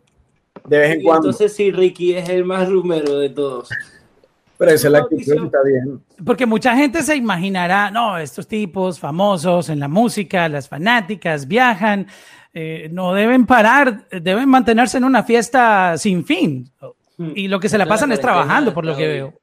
De 0.65 0.77
vez 0.77 0.91
en 0.95 1.03
cuando. 1.03 1.27
Entonces, 1.27 1.53
sí, 1.53 1.71
Ricky 1.71 2.15
es 2.15 2.29
el 2.29 2.45
más 2.45 2.69
rumbero 2.69 3.19
de 3.19 3.29
todos. 3.29 3.69
Pero 4.57 4.71
esa 4.71 4.87
es 4.87 4.91
la 4.91 4.99
actitud, 4.99 5.45
está 5.45 5.57
bien. 5.63 6.01
Porque 6.25 6.45
mucha 6.45 6.75
gente 6.75 7.01
se 7.01 7.15
imaginará, 7.15 7.91
no, 7.91 8.17
estos 8.17 8.47
tipos 8.47 8.99
famosos 8.99 9.69
en 9.69 9.79
la 9.79 9.87
música, 9.87 10.47
las 10.47 10.69
fanáticas 10.69 11.47
viajan, 11.47 12.07
eh, 12.53 12.87
no 12.91 13.13
deben 13.13 13.45
parar, 13.45 14.07
deben 14.09 14.47
mantenerse 14.47 14.97
en 14.97 15.03
una 15.03 15.23
fiesta 15.23 15.97
sin 15.97 16.25
fin. 16.25 16.71
Hmm. 17.17 17.31
Y 17.35 17.47
lo 17.47 17.59
que 17.59 17.67
se 17.67 17.77
la 17.77 17.85
pasan 17.85 18.11
es 18.11 18.21
trabajando, 18.21 18.73
por 18.73 18.85
lo 18.85 18.95
que 18.95 19.07
veo. 19.07 19.33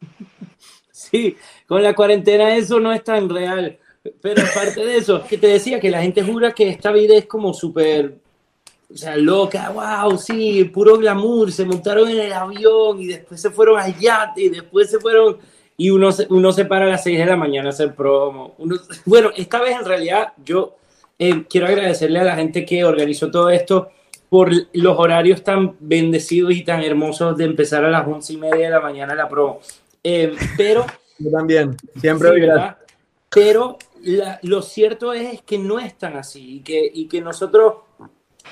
Sí, 0.92 1.34
con 1.66 1.82
la 1.82 1.94
cuarentena 1.94 2.54
eso 2.54 2.78
no 2.78 2.92
es 2.92 3.02
tan 3.02 3.28
real. 3.28 3.78
Pero 4.20 4.42
aparte 4.42 4.84
de 4.84 4.98
eso, 4.98 5.24
que 5.26 5.38
te 5.38 5.46
decía 5.46 5.80
que 5.80 5.90
la 5.90 6.02
gente 6.02 6.22
jura 6.22 6.52
que 6.52 6.68
esta 6.68 6.92
vida 6.92 7.16
es 7.16 7.26
como 7.26 7.54
súper, 7.54 8.18
o 8.92 8.96
sea, 8.96 9.16
loca, 9.16 9.70
wow, 9.70 10.16
sí, 10.18 10.64
puro 10.64 10.96
glamour, 10.98 11.52
se 11.52 11.64
montaron 11.64 12.08
en 12.08 12.20
el 12.20 12.32
avión 12.32 13.00
y 13.00 13.06
después 13.06 13.40
se 13.40 13.50
fueron 13.50 13.78
al 13.78 13.96
yate 13.98 14.42
y 14.42 14.48
después 14.48 14.90
se 14.90 14.98
fueron 14.98 15.38
y 15.76 15.90
uno 15.90 16.12
se, 16.12 16.26
uno 16.30 16.52
se 16.52 16.64
para 16.64 16.84
a 16.86 16.88
las 16.88 17.02
6 17.04 17.18
de 17.18 17.26
la 17.26 17.36
mañana 17.36 17.68
a 17.68 17.72
hacer 17.72 17.94
promo. 17.94 18.54
Uno, 18.58 18.76
bueno, 19.06 19.30
esta 19.36 19.60
vez 19.60 19.76
en 19.78 19.84
realidad 19.84 20.32
yo 20.44 20.76
eh, 21.18 21.44
quiero 21.48 21.66
agradecerle 21.68 22.18
a 22.20 22.24
la 22.24 22.36
gente 22.36 22.64
que 22.66 22.84
organizó 22.84 23.30
todo 23.30 23.48
esto 23.50 23.90
por 24.28 24.50
los 24.72 24.98
horarios 24.98 25.42
tan 25.42 25.76
bendecidos 25.80 26.52
y 26.54 26.62
tan 26.64 26.82
hermosos 26.82 27.36
de 27.36 27.44
empezar 27.44 27.84
a 27.84 27.90
las 27.90 28.06
once 28.06 28.32
y 28.32 28.36
media 28.36 28.66
de 28.66 28.70
la 28.70 28.80
mañana 28.80 29.14
la 29.14 29.28
promo. 29.28 29.60
Eh, 30.04 30.34
pero 30.56 30.86
Yo 31.18 31.30
también, 31.30 31.76
siempre 32.00 32.30
Sí. 32.30 32.48
Pero 33.28 33.78
la- 34.02 34.38
lo 34.42 34.62
cierto 34.62 35.12
es, 35.12 35.42
que 35.42 35.58
no 35.58 35.78
es 35.78 35.96
tan 35.96 36.16
así 36.16 36.56
y 36.56 36.60
que, 36.60 36.90
y 36.92 37.06
que 37.06 37.20
nosotros, 37.20 37.74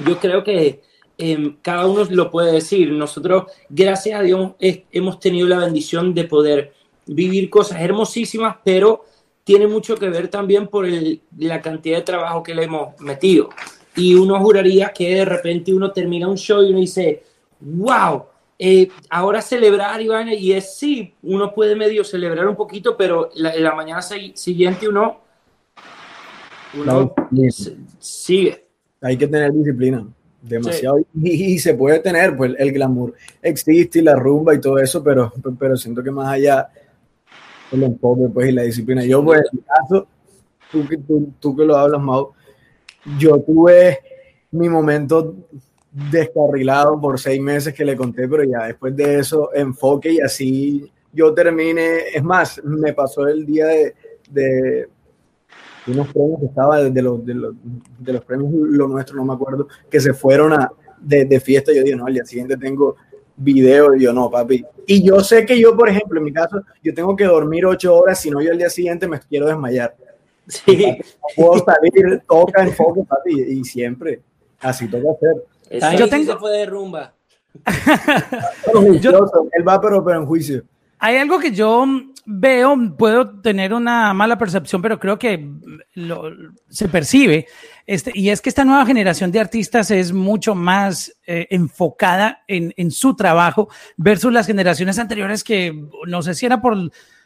yo 0.06 0.18
creo 0.18 0.42
que 0.44 0.82
em, 1.20 1.56
cada 1.62 1.86
uno 1.86 2.04
lo 2.10 2.30
puede 2.30 2.52
decir, 2.52 2.92
nosotros, 2.92 3.50
gracias 3.68 4.20
a 4.20 4.22
Dios, 4.22 4.52
es- 4.60 4.82
hemos 4.92 5.18
tenido 5.18 5.48
la 5.48 5.58
bendición 5.58 6.14
de 6.14 6.24
poder 6.24 6.72
vivir 7.06 7.50
cosas 7.50 7.80
hermosísimas, 7.80 8.56
pero 8.62 9.04
tiene 9.42 9.66
mucho 9.66 9.96
que 9.96 10.08
ver 10.10 10.28
también 10.28 10.68
por 10.68 10.86
el- 10.86 11.20
la 11.38 11.60
cantidad 11.60 11.96
de 11.96 12.02
trabajo 12.04 12.42
que 12.44 12.54
le 12.54 12.64
hemos 12.64 13.00
metido. 13.00 13.48
Y 13.96 14.14
uno 14.14 14.38
juraría 14.38 14.90
que 14.92 15.12
de 15.12 15.24
repente 15.24 15.74
uno 15.74 15.90
termina 15.90 16.28
un 16.28 16.36
show 16.36 16.62
y 16.62 16.70
uno 16.70 16.78
dice, 16.78 17.24
wow, 17.60 18.22
eh, 18.56 18.88
ahora 19.10 19.42
celebrar, 19.42 20.00
Iván, 20.00 20.28
y 20.28 20.52
es 20.52 20.76
sí, 20.76 21.14
uno 21.24 21.52
puede 21.52 21.74
medio 21.74 22.04
celebrar 22.04 22.46
un 22.46 22.54
poquito, 22.54 22.96
pero 22.96 23.30
la, 23.34 23.56
la 23.56 23.74
mañana 23.74 24.02
si- 24.02 24.32
siguiente 24.36 24.86
uno, 24.88 25.20
uno 26.74 27.14
No, 27.30 27.42
s- 27.48 27.76
sigue. 27.98 28.67
Hay 29.00 29.16
que 29.16 29.26
tener 29.28 29.52
disciplina, 29.52 30.06
demasiado. 30.42 30.98
Y, 31.22 31.54
y 31.54 31.58
se 31.58 31.74
puede 31.74 32.00
tener, 32.00 32.36
pues 32.36 32.52
el 32.58 32.72
glamour 32.72 33.14
existe 33.42 34.00
y 34.00 34.02
la 34.02 34.16
rumba 34.16 34.54
y 34.54 34.60
todo 34.60 34.78
eso, 34.78 35.02
pero, 35.02 35.32
pero 35.58 35.76
siento 35.76 36.02
que 36.02 36.10
más 36.10 36.28
allá 36.28 36.68
el 37.70 37.82
enfoque 37.82 38.28
pues, 38.32 38.48
y 38.48 38.52
la 38.52 38.62
disciplina. 38.62 39.04
Yo, 39.04 39.24
pues, 39.24 39.40
en 39.52 39.58
mi 39.58 39.62
caso, 39.64 40.06
tú, 40.72 40.86
que- 40.88 40.98
tú, 40.98 41.32
tú 41.38 41.56
que 41.56 41.64
lo 41.64 41.76
hablas, 41.76 42.00
Mau, 42.00 42.32
yo 43.18 43.38
tuve 43.40 43.98
mi 44.50 44.68
momento 44.68 45.34
descarrilado 45.90 47.00
por 47.00 47.18
seis 47.18 47.40
meses 47.40 47.74
que 47.74 47.84
le 47.84 47.96
conté, 47.96 48.28
pero 48.28 48.44
ya 48.44 48.66
después 48.66 48.94
de 48.94 49.18
eso, 49.18 49.50
enfoque 49.54 50.12
y 50.12 50.20
así 50.20 50.90
yo 51.12 51.32
terminé. 51.34 52.00
Es 52.14 52.22
más, 52.22 52.62
me 52.64 52.92
pasó 52.92 53.26
el 53.26 53.44
día 53.46 53.66
de, 53.66 53.94
de 54.30 54.88
unos 55.92 56.08
premios 56.12 56.40
que 56.40 56.46
estaba 56.46 56.82
de 56.82 57.02
los, 57.02 57.24
de 57.24 57.34
los, 57.34 57.54
de 57.98 58.12
los 58.12 58.24
premios 58.24 58.50
lo 58.52 58.88
nuestro, 58.88 59.16
no 59.16 59.24
me 59.24 59.34
acuerdo, 59.34 59.68
que 59.90 60.00
se 60.00 60.12
fueron 60.14 60.52
a, 60.52 60.70
de, 61.00 61.24
de 61.24 61.40
fiesta. 61.40 61.72
Yo 61.72 61.82
dije, 61.82 61.96
no, 61.96 62.06
al 62.06 62.14
día 62.14 62.24
siguiente 62.24 62.56
tengo 62.56 62.96
video 63.36 63.94
y 63.94 64.02
yo 64.02 64.12
no, 64.12 64.30
papi. 64.30 64.64
Y 64.86 65.02
yo 65.02 65.20
sé 65.20 65.44
que 65.46 65.58
yo, 65.58 65.76
por 65.76 65.88
ejemplo, 65.88 66.18
en 66.18 66.24
mi 66.24 66.32
caso, 66.32 66.62
yo 66.82 66.92
tengo 66.94 67.14
que 67.16 67.24
dormir 67.24 67.64
ocho 67.66 67.94
horas, 67.96 68.20
si 68.20 68.30
no 68.30 68.40
yo 68.40 68.50
al 68.52 68.58
día 68.58 68.70
siguiente 68.70 69.06
me 69.06 69.20
quiero 69.20 69.46
desmayar. 69.46 69.94
Sí, 70.46 70.86
No 70.86 70.96
puedo 71.36 71.64
salir, 71.64 72.22
toca 72.26 72.62
enfoque, 72.62 73.02
papi, 73.06 73.40
y 73.40 73.64
siempre. 73.64 74.20
Así 74.60 74.88
toca 74.88 75.10
hacer. 75.12 75.44
Esa 75.68 75.94
Yo 75.94 76.08
tengo- 76.08 76.32
se 76.32 76.38
fue 76.38 76.52
de 76.56 76.66
rumba. 76.66 77.12
Pero 78.64 78.80
juicioso, 78.82 79.48
él 79.52 79.66
va, 79.66 79.80
pero, 79.80 80.04
pero 80.04 80.20
en 80.20 80.26
juicio. 80.26 80.62
Hay 80.98 81.16
algo 81.16 81.38
que 81.38 81.50
yo 81.52 81.84
veo, 82.30 82.76
puedo 82.98 83.40
tener 83.40 83.72
una 83.72 84.12
mala 84.12 84.36
percepción, 84.36 84.82
pero 84.82 85.00
creo 85.00 85.18
que 85.18 85.50
lo- 85.94 86.30
se 86.68 86.88
percibe, 86.88 87.46
este, 87.86 88.12
y 88.14 88.28
es 88.28 88.42
que 88.42 88.50
esta 88.50 88.66
nueva 88.66 88.84
generación 88.84 89.32
de 89.32 89.40
artistas 89.40 89.90
es 89.90 90.12
mucho 90.12 90.54
más 90.54 91.10
eh, 91.26 91.46
enfocada 91.50 92.42
en, 92.46 92.74
en 92.76 92.90
su 92.90 93.16
trabajo 93.16 93.70
versus 93.96 94.30
las 94.30 94.46
generaciones 94.46 94.98
anteriores 94.98 95.42
que 95.42 95.72
no 96.06 96.22
sé 96.22 96.34
si 96.34 96.44
era 96.46 96.60
por 96.60 96.76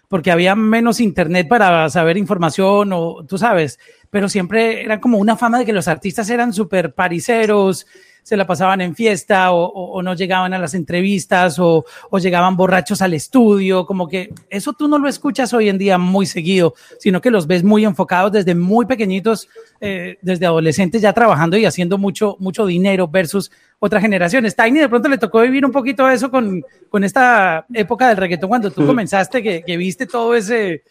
porque 0.07 0.31
había 0.31 0.55
menos 0.55 1.01
internet 1.01 1.49
para 1.49 1.89
saber 1.89 2.19
información 2.19 2.91
o 2.93 3.25
tú 3.27 3.39
sabes, 3.39 3.79
pero 4.11 4.29
siempre 4.29 4.83
era 4.85 5.01
como 5.01 5.17
una 5.17 5.37
fama 5.39 5.59
de 5.59 5.65
que 5.65 5.73
los 5.73 5.89
artistas 5.89 6.29
eran 6.29 6.53
súper 6.53 6.95
pariseros, 6.95 7.87
se 8.23 8.37
la 8.37 8.47
pasaban 8.47 8.81
en 8.81 8.95
fiesta 8.95 9.51
o, 9.53 9.65
o- 9.65 9.93
o 9.99 10.03
no 10.03 10.15
llegaban 10.15 10.53
a 10.55 10.59
las 10.59 10.75
entrevistas 10.75 11.59
o, 11.59 11.85
o 12.11 12.19
llegaban 12.19 12.57
borrachos 12.57 13.03
al 13.03 13.15
estudio, 13.15 13.85
como 13.85 14.09
que 14.09 14.33
eso 14.49 14.73
tú 14.73 14.87
no 14.89 14.99
lo 14.99 15.09
escuchas 15.09 15.53
hoy 15.53 15.69
en 15.69 15.77
día 15.79 15.99
muy 15.99 16.27
seguido, 16.27 16.75
sino 17.01 17.21
que 17.21 17.31
los 17.31 17.47
ves 17.47 17.65
muy 17.65 17.85
enfocados 17.85 18.31
desde 18.33 18.55
muy 18.55 18.87
pequeñitos, 18.87 19.49
eh, 19.81 20.19
desde 20.23 20.47
adolescentes 20.47 21.03
ya 21.03 21.13
trabajando 21.13 21.57
y 21.57 21.65
haciendo 21.65 21.99
mucho, 21.99 22.37
mucho 22.39 22.65
dinero 22.65 23.09
versus 23.09 23.51
otras 23.81 24.01
generaciones. 24.03 24.55
Tiny 24.55 24.79
de 24.79 24.89
pronto 24.89 25.09
le 25.09 25.19
tocó 25.19 25.41
vivir 25.41 25.65
un 25.67 25.73
poquito 25.73 26.09
eso 26.09 26.31
con, 26.31 26.63
con 26.89 27.03
esta 27.03 27.67
época 27.75 28.09
del 28.09 28.17
reggaetón 28.19 28.49
cuando 28.49 28.71
tú 28.71 28.83
comenzaste, 28.87 29.43
que, 29.43 29.63
que 29.65 29.77
viste 29.77 30.07
todo 30.07 30.35
ese 30.37 30.85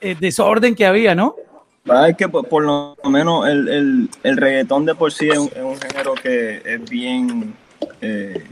eh, 0.00 0.16
desorden 0.20 0.74
que 0.76 0.86
había, 0.86 1.14
¿no? 1.14 1.34
Verdad 1.84 2.08
es 2.10 2.16
que 2.16 2.28
por, 2.28 2.48
por 2.48 2.64
lo 2.64 2.96
menos 3.10 3.48
el, 3.48 3.68
el, 3.68 4.10
el 4.22 4.36
reggaetón 4.36 4.84
de 4.86 4.94
por 4.94 5.12
sí 5.12 5.28
es 5.28 5.38
un, 5.38 5.50
género 5.80 6.14
que 6.14 6.62
es 6.64 6.88
bien... 6.88 7.54
eh, 8.00 8.44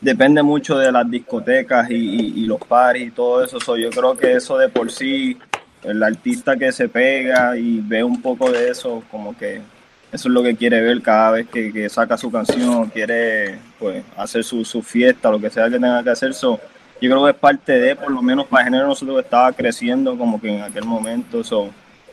depende 0.00 0.42
mucho 0.42 0.78
de 0.78 0.92
las 0.92 1.10
discotecas 1.10 1.90
y, 1.90 1.94
y- 2.42 2.46
los 2.46 2.60
paris 2.60 3.08
y 3.08 3.10
todo 3.10 3.44
eso. 3.44 3.58
So, 3.60 3.76
yo 3.76 3.90
creo 3.90 4.16
que 4.16 4.32
eso 4.34 4.56
de 4.56 4.68
por 4.68 4.90
sí, 4.92 5.36
el 5.82 6.02
artista 6.02 6.56
que 6.56 6.70
se 6.72 6.88
pega 6.88 7.56
y 7.56 7.80
ve 7.80 8.04
un 8.04 8.22
poco 8.22 8.50
de 8.50 8.70
eso, 8.70 9.02
como 9.10 9.36
que 9.36 9.56
eso 10.12 10.28
es 10.28 10.32
lo 10.34 10.42
que 10.42 10.56
quiere 10.56 10.80
ver 10.80 11.02
cada 11.02 11.32
vez 11.32 11.48
que, 11.48 11.72
que 11.72 11.88
saca 11.88 12.16
su 12.16 12.30
canción, 12.30 12.88
quiere 12.90 13.58
pues 13.78 14.04
hacer 14.16 14.44
su, 14.44 14.64
su 14.64 14.82
fiesta, 14.82 15.30
lo 15.30 15.40
que 15.40 15.50
sea 15.50 15.64
que 15.68 15.72
tenga 15.80 16.02
que 16.02 16.10
hacer. 16.10 16.32
So, 16.32 16.60
yo 17.00 17.10
creo 17.10 17.24
que 17.24 17.30
es 17.30 17.36
parte 17.36 17.72
de, 17.78 17.96
por 17.96 18.10
lo 18.10 18.22
menos 18.22 18.46
para 18.46 18.62
el 18.62 18.66
género 18.66 18.86
nosotros 18.88 19.22
estaba 19.22 19.52
creciendo 19.52 20.16
como 20.16 20.40
que 20.40 20.48
en 20.56 20.62
aquel 20.62 20.84
momento. 20.84 21.42
So, 21.44 21.70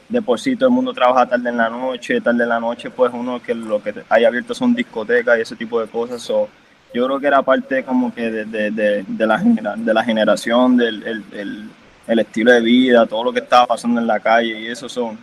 de 0.08 0.22
por 0.22 0.40
sí 0.40 0.56
todo 0.56 0.70
el 0.70 0.76
mundo 0.76 0.94
trabaja 0.94 1.26
tarde 1.26 1.50
en 1.50 1.58
la 1.58 1.70
noche, 1.70 2.22
tarde 2.22 2.44
en 2.44 2.50
la 2.50 2.60
noche 2.60 2.92
pues 2.92 3.12
uno 3.14 3.42
que 3.42 3.56
lo 3.56 3.82
que 3.82 3.94
hay 4.08 4.24
abierto 4.24 4.54
son 4.54 4.76
discotecas 4.76 5.38
y 5.38 5.42
ese 5.42 5.56
tipo 5.56 5.82
de 5.82 5.88
cosas. 5.88 6.22
So, 6.22 6.48
yo 6.94 7.06
creo 7.08 7.20
que 7.20 7.28
era 7.28 7.42
parte 7.42 7.84
como 7.84 8.14
que 8.14 8.30
de, 8.32 8.46
de, 8.72 9.04
de, 9.08 9.26
la, 9.28 9.40
genera- 9.40 9.76
de 9.76 9.94
la 9.94 10.04
generación, 10.04 10.78
del 10.78 11.04
el, 11.04 11.24
el- 12.08 12.20
estilo 12.20 12.52
de 12.52 12.62
vida, 12.62 13.06
todo 13.08 13.24
lo 13.24 13.34
que 13.34 13.40
estaba 13.40 13.66
pasando 13.66 14.00
en 14.00 14.06
la 14.08 14.20
calle 14.20 14.60
y 14.62 14.68
eso 14.68 14.88
son. 14.88 15.18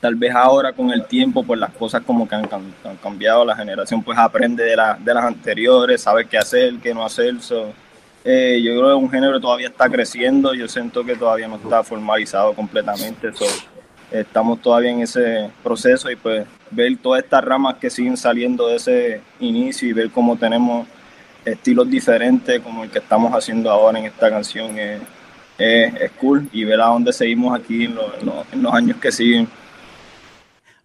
Tal 0.00 0.14
vez 0.14 0.34
ahora 0.34 0.72
con 0.72 0.90
el 0.90 1.04
tiempo 1.04 1.42
pues 1.44 1.60
las 1.60 1.70
cosas 1.74 2.02
como 2.02 2.26
que 2.26 2.34
han 2.34 2.48
cambiado, 3.02 3.44
la 3.44 3.54
generación 3.54 4.02
pues 4.02 4.16
aprende 4.18 4.64
de, 4.64 4.74
la- 4.76 4.96
de 4.98 5.12
las 5.14 5.24
anteriores, 5.24 6.00
sabe 6.00 6.24
qué 6.26 6.38
hacer, 6.38 6.74
qué 6.82 6.94
no 6.94 7.04
hacer. 7.04 7.38
So, 7.42 7.70
eh, 8.24 8.60
yo 8.62 8.72
creo 8.78 8.88
que 8.90 9.04
un 9.04 9.10
género 9.10 9.40
todavía 9.40 9.68
está 9.68 9.88
creciendo, 9.88 10.54
yo 10.54 10.68
siento 10.68 11.04
que 11.04 11.16
todavía 11.16 11.48
no 11.48 11.56
está 11.56 11.82
formalizado 11.82 12.52
completamente. 12.54 13.32
So, 13.34 13.46
estamos 14.10 14.60
todavía 14.60 14.90
en 14.90 15.00
ese 15.00 15.50
proceso 15.62 16.10
y 16.10 16.16
pues 16.16 16.46
ver 16.70 16.96
todas 16.98 17.22
estas 17.22 17.44
ramas 17.44 17.76
que 17.76 17.90
siguen 17.90 18.16
saliendo 18.16 18.66
de 18.68 18.76
ese 18.76 19.20
inicio 19.38 19.88
y 19.88 19.92
ver 19.92 20.10
cómo 20.10 20.36
tenemos 20.36 20.86
estilos 21.44 21.88
diferentes 21.88 22.60
como 22.60 22.84
el 22.84 22.90
que 22.90 22.98
estamos 22.98 23.32
haciendo 23.32 23.70
ahora 23.70 23.98
en 23.98 24.04
esta 24.06 24.28
canción 24.28 24.78
es, 24.78 25.00
es, 25.58 26.10
cool 26.20 26.48
y 26.52 26.64
ver 26.64 26.80
a 26.80 26.86
dónde 26.86 27.12
seguimos 27.12 27.58
aquí 27.58 27.84
en, 27.84 27.94
los- 27.94 28.12
en 28.52 28.62
los 28.62 28.72
años 28.74 28.96
que 28.98 29.10
siguen. 29.12 29.48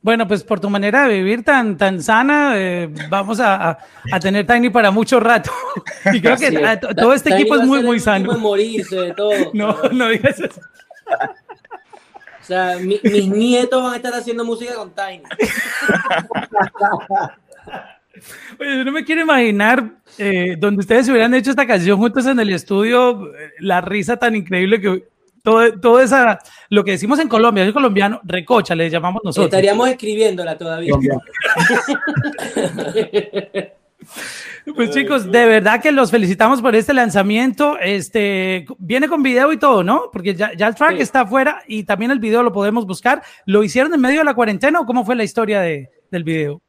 Bueno, 0.06 0.28
pues 0.28 0.44
por 0.44 0.60
tu 0.60 0.70
manera 0.70 1.08
de 1.08 1.16
vivir 1.16 1.44
tan, 1.44 1.80
tan 1.80 2.00
sana, 2.00 2.54
eh, 2.58 2.88
vamos 3.10 3.40
a, 3.40 3.70
a- 3.72 3.78
a 4.12 4.20
tener 4.20 4.46
Tiny 4.46 4.70
para 4.70 4.92
mucho 4.92 5.20
rato. 5.20 5.50
Y 6.14 6.22
creo 6.22 6.38
que 6.38 6.52
todo 6.96 7.12
este 7.12 7.32
Tiny 7.32 7.42
equipo 7.42 7.56
es 7.56 7.66
muy, 7.66 7.82
muy 7.82 8.00
sano. 8.00 8.38
morirse 8.38 8.96
de 8.96 9.14
todo. 9.16 9.32
No, 9.56 9.76
no 9.92 10.10
digas 10.10 10.40
eso. 10.40 10.62
O 12.40 12.44
sea, 12.44 12.78
mi- 12.80 13.00
mis 13.02 13.28
nietos 13.28 13.82
van 13.82 13.94
a 13.94 13.96
estar 13.96 14.14
haciendo 14.14 14.46
música 14.46 14.76
con 14.76 14.92
Tiny. 14.94 15.24
Oye, 18.60 18.78
yo 18.78 18.86
no 18.86 18.92
me 18.92 19.04
quiero 19.04 19.22
imaginar 19.24 19.90
eh, 20.20 20.56
donde 20.60 20.82
ustedes 20.82 21.10
hubieran 21.10 21.34
hecho 21.34 21.50
esta 21.50 21.66
canción 21.66 21.98
juntos 21.98 22.28
en 22.28 22.40
el 22.40 22.52
estudio, 22.52 23.34
eh, 23.36 23.54
la 23.60 23.82
risa 23.82 24.18
tan 24.18 24.36
increíble 24.36 24.80
que 24.80 25.08
todo, 25.46 25.80
todo 25.80 26.02
esa, 26.02 26.40
lo 26.70 26.84
que 26.84 26.92
decimos 26.92 27.20
en 27.20 27.30
Colombia, 27.30 27.64
soy 27.64 27.72
colombiano, 27.72 28.20
recocha, 28.24 28.76
le 28.76 28.90
llamamos 28.90 29.22
nosotros. 29.24 29.46
Estaríamos 29.46 29.88
escribiéndola 29.88 30.58
todavía. 30.58 30.94
Pues 34.76 34.92
chicos, 34.92 35.32
de 35.32 35.46
verdad 35.46 35.82
que 35.82 35.92
los 35.92 36.12
felicitamos 36.12 36.62
por 36.62 36.76
este 36.76 36.94
lanzamiento. 36.94 37.78
Este 37.80 38.66
viene 38.78 39.08
con 39.08 39.24
video 39.24 39.52
y 39.52 39.58
todo, 39.58 39.84
¿no? 39.84 40.10
Porque 40.12 40.36
ya, 40.36 40.52
ya 40.56 40.68
el 40.68 40.76
track 40.76 40.96
Sí. 40.98 41.02
está 41.02 41.22
afuera 41.22 41.62
y 41.68 41.84
también 41.84 42.12
el 42.12 42.20
video 42.20 42.44
lo 42.44 42.52
podemos 42.52 42.86
buscar. 42.86 43.22
¿Lo 43.46 43.64
hicieron 43.64 43.94
en 43.94 44.02
medio 44.02 44.20
de 44.20 44.26
la 44.26 44.34
cuarentena 44.34 44.80
o 44.80 44.86
cómo 44.86 45.06
fue 45.06 45.16
la 45.16 45.24
historia 45.24 45.62
de, 45.62 45.90
del 46.12 46.24
video? 46.24 46.62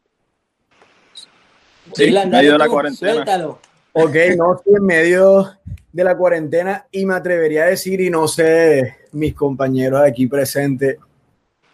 Sí, 1.95 2.05
en 2.05 2.31
medio 2.31 2.53
de 2.53 2.59
la 2.59 2.69
cuarentena. 2.69 3.13
Suéltalo. 3.13 3.59
Ok, 3.93 4.15
no 4.37 4.57
estoy 4.57 4.75
en 4.77 4.87
medio 4.87 5.51
de 5.97 6.05
la 6.05 6.15
cuarentena 6.15 6.87
y 6.93 7.07
me 7.07 7.15
atrevería 7.15 7.65
a 7.65 7.69
decir, 7.69 8.03
y 8.03 8.11
no 8.11 8.29
sé, 8.29 8.97
mis 9.13 9.33
compañeros 9.33 10.03
aquí 10.03 10.27
presentes, 10.27 10.99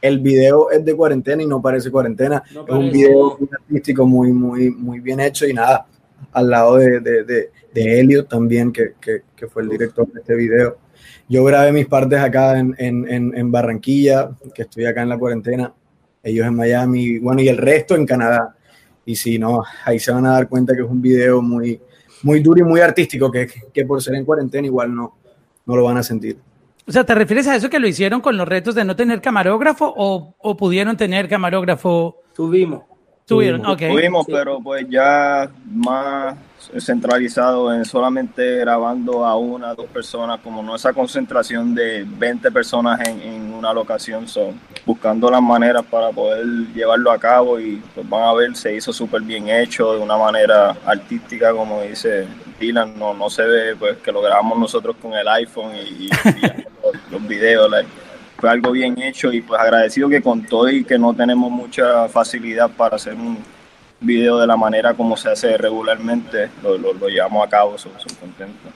el 0.01 0.21
video 0.21 0.71
es 0.71 0.85
de 0.85 0.95
cuarentena 0.95 1.43
y 1.43 1.47
no 1.47 1.61
parece 1.61 1.91
cuarentena. 1.91 2.41
No 2.55 2.65
es 2.65 2.73
un 2.73 2.93
video 2.93 3.37
muy 3.37 3.49
artístico, 3.53 4.07
muy, 4.07 4.33
muy, 4.33 4.71
muy 4.71 5.01
bien 5.01 5.19
hecho 5.19 5.45
y 5.45 5.53
nada, 5.53 5.87
al 6.33 6.51
lado 6.51 6.77
de, 6.77 7.01
de, 7.01 7.25
de, 7.25 7.51
de 7.75 8.01
Elliot 8.01 8.29
también, 8.29 8.71
que, 8.71 8.93
que, 9.01 9.23
que 9.35 9.49
fue 9.49 9.65
el 9.65 9.71
director 9.71 10.07
de 10.13 10.21
este 10.21 10.37
video. 10.37 10.79
Yo 11.29 11.43
grabé 11.43 11.73
mis 11.73 11.87
partes 11.89 12.21
acá 12.21 12.61
en, 12.61 12.77
en, 12.79 13.11
en, 13.11 13.37
en 13.37 13.51
Barranquilla, 13.51 14.31
que 14.55 14.63
estoy 14.63 14.85
acá 14.85 15.03
en 15.03 15.09
la 15.09 15.19
cuarentena, 15.19 15.75
ellos 16.23 16.47
en 16.47 16.55
Miami, 16.55 17.19
bueno, 17.19 17.43
y 17.43 17.49
el 17.49 17.59
resto 17.59 17.97
en 17.97 18.07
Canadá. 18.07 18.55
Y 19.05 19.17
si 19.17 19.37
no, 19.37 19.65
ahí 19.85 19.99
se 19.99 20.13
van 20.13 20.27
a 20.27 20.35
dar 20.35 20.49
cuenta 20.49 20.77
que 20.77 20.83
es 20.83 20.89
un 20.89 21.03
video 21.03 21.43
muy, 21.43 21.81
muy 22.23 22.41
duro 22.41 22.61
y 22.61 22.63
muy 22.65 22.81
artístico, 22.81 23.31
que, 23.31 23.49
que 23.73 23.85
por 23.85 24.03
ser 24.03 24.15
en 24.15 24.25
cuarentena 24.25 24.67
igual 24.67 24.95
no, 24.95 25.15
no 25.67 25.77
lo 25.77 25.85
van 25.85 25.97
a 25.97 26.03
sentir. 26.03 26.37
O 26.87 26.91
sea, 26.93 27.05
¿te 27.05 27.15
refieres 27.15 27.47
a 27.47 27.55
eso 27.57 27.71
que 27.71 27.79
lo 27.79 27.87
hicieron 27.87 28.21
con 28.21 28.37
los 28.37 28.49
retos 28.49 28.75
de 28.75 28.85
no 28.85 28.97
tener 28.97 29.21
camarógrafo 29.21 29.93
o, 29.97 30.35
o 30.39 30.57
pudieron 30.57 30.97
tener 30.97 31.29
camarógrafo? 31.29 32.17
Tuvimos. 32.35 32.83
Tuvieron, 33.27 33.65
ok. 33.65 33.79
Tuvimos, 33.91 34.27
Sí. 34.27 34.33
pero 34.33 34.59
pues 34.61 34.85
ya 34.91 35.49
más 35.71 36.37
centralizado 36.81 37.73
en 37.75 37.85
solamente 37.85 38.57
grabando 38.59 39.25
a 39.27 39.37
una, 39.37 39.75
dos 39.75 39.87
personas, 39.87 40.41
como 40.41 40.63
no 40.63 40.75
esa 40.77 40.93
concentración 40.93 41.75
de 41.75 42.05
20 42.07 42.51
personas 42.51 43.01
en, 43.09 43.21
en 43.21 43.55
una 43.55 43.73
locación, 43.73 44.27
son 44.27 44.59
buscando 44.87 45.31
las 45.31 45.43
maneras 45.43 45.85
para 45.91 46.11
poder 46.11 46.45
llevarlo 46.75 47.11
a 47.11 47.19
cabo 47.19 47.61
y 47.61 47.83
pues 47.95 48.09
van 48.09 48.23
a 48.25 48.33
ver, 48.33 48.57
se 48.57 48.75
hizo 48.75 48.93
súper 48.93 49.23
bien 49.23 49.49
hecho 49.49 49.93
de 49.93 49.99
una 50.01 50.17
manera 50.17 50.77
artística, 50.87 51.53
como 51.53 51.83
dice 51.83 52.27
Dylan, 52.59 52.99
no, 52.99 53.13
no 53.15 53.29
se 53.29 53.43
ve 53.43 53.77
pues 53.77 53.99
que 53.99 54.13
lo 54.13 54.23
grabamos 54.23 54.59
nosotros 54.59 54.97
con 55.01 55.13
el 55.15 55.27
iPhone 55.29 55.73
y, 55.77 56.05
y- 56.05 56.07
y 56.07 56.41
los, 56.41 56.95
los 57.11 57.27
videos, 57.29 57.71
like, 57.71 57.89
fue 58.39 58.51
algo 58.51 58.73
bien 58.73 59.01
hecho 59.01 59.33
y 59.33 59.41
pues 59.41 59.61
agradecido 59.61 60.09
que 60.09 60.21
con 60.23 60.43
todo 60.45 60.69
y 60.69 60.85
que 60.85 60.99
no 60.99 61.15
tenemos 61.15 61.51
mucha 61.51 62.09
facilidad 62.09 62.71
para 62.71 62.97
hacer 62.97 63.15
un 63.15 63.39
video 64.03 64.39
de 64.39 64.47
la 64.47 64.57
manera 64.57 64.95
como 64.95 65.17
se 65.17 65.31
hace 65.31 65.57
regularmente, 65.57 66.51
lo, 66.63 66.77
lo, 66.77 67.09
llevamos 67.09 67.47
a 67.47 67.51
cabo, 67.51 67.79
son, 67.79 67.93
son 67.99 68.15
contentos. 68.17 68.73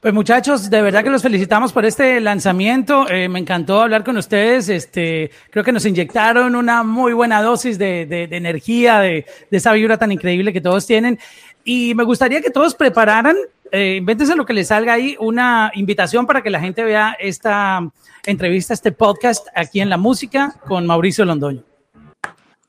Pues 0.00 0.14
muchachos, 0.14 0.70
de 0.70 0.80
verdad 0.80 1.02
que 1.02 1.10
los 1.10 1.22
felicitamos 1.22 1.72
por 1.72 1.84
este 1.84 2.20
lanzamiento. 2.20 3.08
Eh, 3.10 3.28
me 3.28 3.40
encantó 3.40 3.82
hablar 3.82 4.04
con 4.04 4.16
ustedes. 4.16 4.68
Este, 4.68 5.30
creo 5.50 5.64
que 5.64 5.72
nos 5.72 5.84
inyectaron 5.86 6.54
una 6.54 6.84
muy 6.84 7.12
buena 7.12 7.42
dosis 7.42 7.78
de, 7.78 8.06
de- 8.06 8.28
de 8.28 8.36
energía, 8.36 9.00
de, 9.00 9.26
de 9.50 9.56
esa 9.56 9.72
vibra 9.72 9.96
tan 9.98 10.12
increíble 10.12 10.52
que 10.52 10.60
todos 10.60 10.86
tienen. 10.86 11.18
Y 11.64 11.94
me 11.96 12.04
gustaría 12.04 12.40
que 12.40 12.50
todos 12.50 12.76
prepararan, 12.76 13.36
eh, 13.72 13.96
invéntense 13.98 14.36
lo 14.36 14.46
que 14.46 14.52
les 14.52 14.68
salga 14.68 14.92
ahí, 14.92 15.16
una 15.18 15.72
invitación 15.74 16.26
para 16.26 16.42
que 16.42 16.50
la 16.50 16.60
gente 16.60 16.84
vea 16.84 17.16
esta 17.18 17.80
entrevista, 18.24 18.74
este 18.74 18.92
podcast 18.92 19.48
aquí 19.52 19.80
en 19.80 19.90
La 19.90 19.96
Música 19.96 20.54
con 20.68 20.86
Mauricio 20.86 21.24
Londoño. 21.24 21.62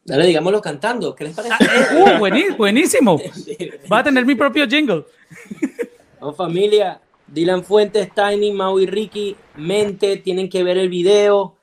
Dale, 0.10 0.26
digámoslo 0.26 0.60
cantando. 0.62 1.16
¿Qué 1.16 1.26
les 1.26 1.36
parece? 1.36 1.56
Uh, 1.96 2.20
buení- 2.20 2.58
buenísimo. 2.58 3.20
Va 3.92 4.00
a 4.00 4.04
tener 4.04 4.26
mi 4.26 4.36
propio 4.36 4.68
jingle. 4.68 5.06
Vamos, 6.20 6.36
familia. 6.36 7.00
Dylan 7.28 7.64
Fuentes, 7.64 8.10
Tiny, 8.14 8.52
Mau 8.52 8.80
y 8.80 8.88
Ricky, 8.88 9.36
Mente, 9.56 10.18
tienen 10.18 10.50
que 10.50 10.64
ver 10.64 10.78
el 10.80 10.90
video. 10.90 11.56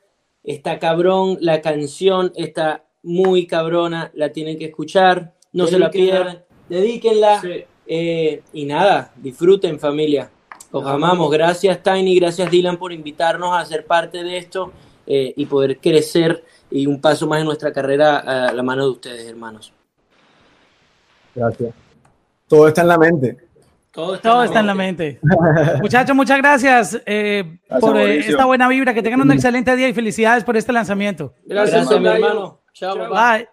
Está 0.44 0.78
cabrón, 0.78 1.38
la 1.40 1.60
canción 1.60 2.32
está 2.36 2.84
muy 3.02 3.48
cabrona, 3.48 4.12
la 4.14 4.30
tienen 4.30 4.58
que 4.58 4.66
escuchar. 4.66 5.34
No 5.52 5.66
se 5.66 5.78
la 5.78 5.90
pierdan, 5.90 6.44
dedíquenla. 6.68 7.40
Sí. 7.40 7.64
Eh, 7.88 8.42
y 8.52 8.64
nada, 8.64 9.12
disfruten 9.16 9.80
familia. 9.80 10.30
Os 10.70 10.86
amamos. 10.86 11.30
Gracias 11.30 11.82
Tiny, 11.82 12.14
gracias 12.18 12.50
Dylan 12.50 12.76
por 12.76 12.92
invitarnos 12.92 13.56
a 13.56 13.64
ser 13.64 13.86
parte 13.86 14.22
de 14.22 14.36
esto 14.36 14.72
eh, 15.06 15.32
y 15.36 15.46
poder 15.46 15.78
crecer 15.78 16.44
y 16.70 16.86
un 16.86 17.00
paso 17.00 17.26
más 17.26 17.40
en 17.40 17.46
nuestra 17.46 17.72
carrera 17.72 18.18
a 18.18 18.52
la 18.52 18.62
mano 18.62 18.84
de 18.84 18.90
ustedes, 18.90 19.26
hermanos. 19.28 19.72
Gracias. 21.34 21.74
Todo 22.48 22.68
está 22.68 22.82
en 22.82 22.88
la 22.88 22.98
mente. 22.98 23.36
Todo 23.92 24.18
Todo 24.18 24.44
está 24.44 24.60
en 24.60 24.66
la 24.66 24.74
mente. 24.74 25.20
Muchachos, 25.80 26.14
muchas 26.14 26.36
gracias, 26.38 27.00
eh, 27.06 27.58
Gracias, 27.66 27.80
por 27.80 27.94
Mauricio. 27.94 28.30
esta 28.32 28.44
buena 28.44 28.68
vibra. 28.68 28.92
Que 28.92 29.02
tengan 29.02 29.22
un 29.22 29.32
excelente 29.32 29.74
día 29.74 29.88
y 29.88 29.94
felicidades 29.94 30.44
por 30.44 30.56
este 30.56 30.72
lanzamiento. 30.72 31.32
Gracias, 31.46 31.88
mi 31.98 32.06
hermano. 32.06 32.60
Chao. 32.74 33.08
Bye. 33.08 33.48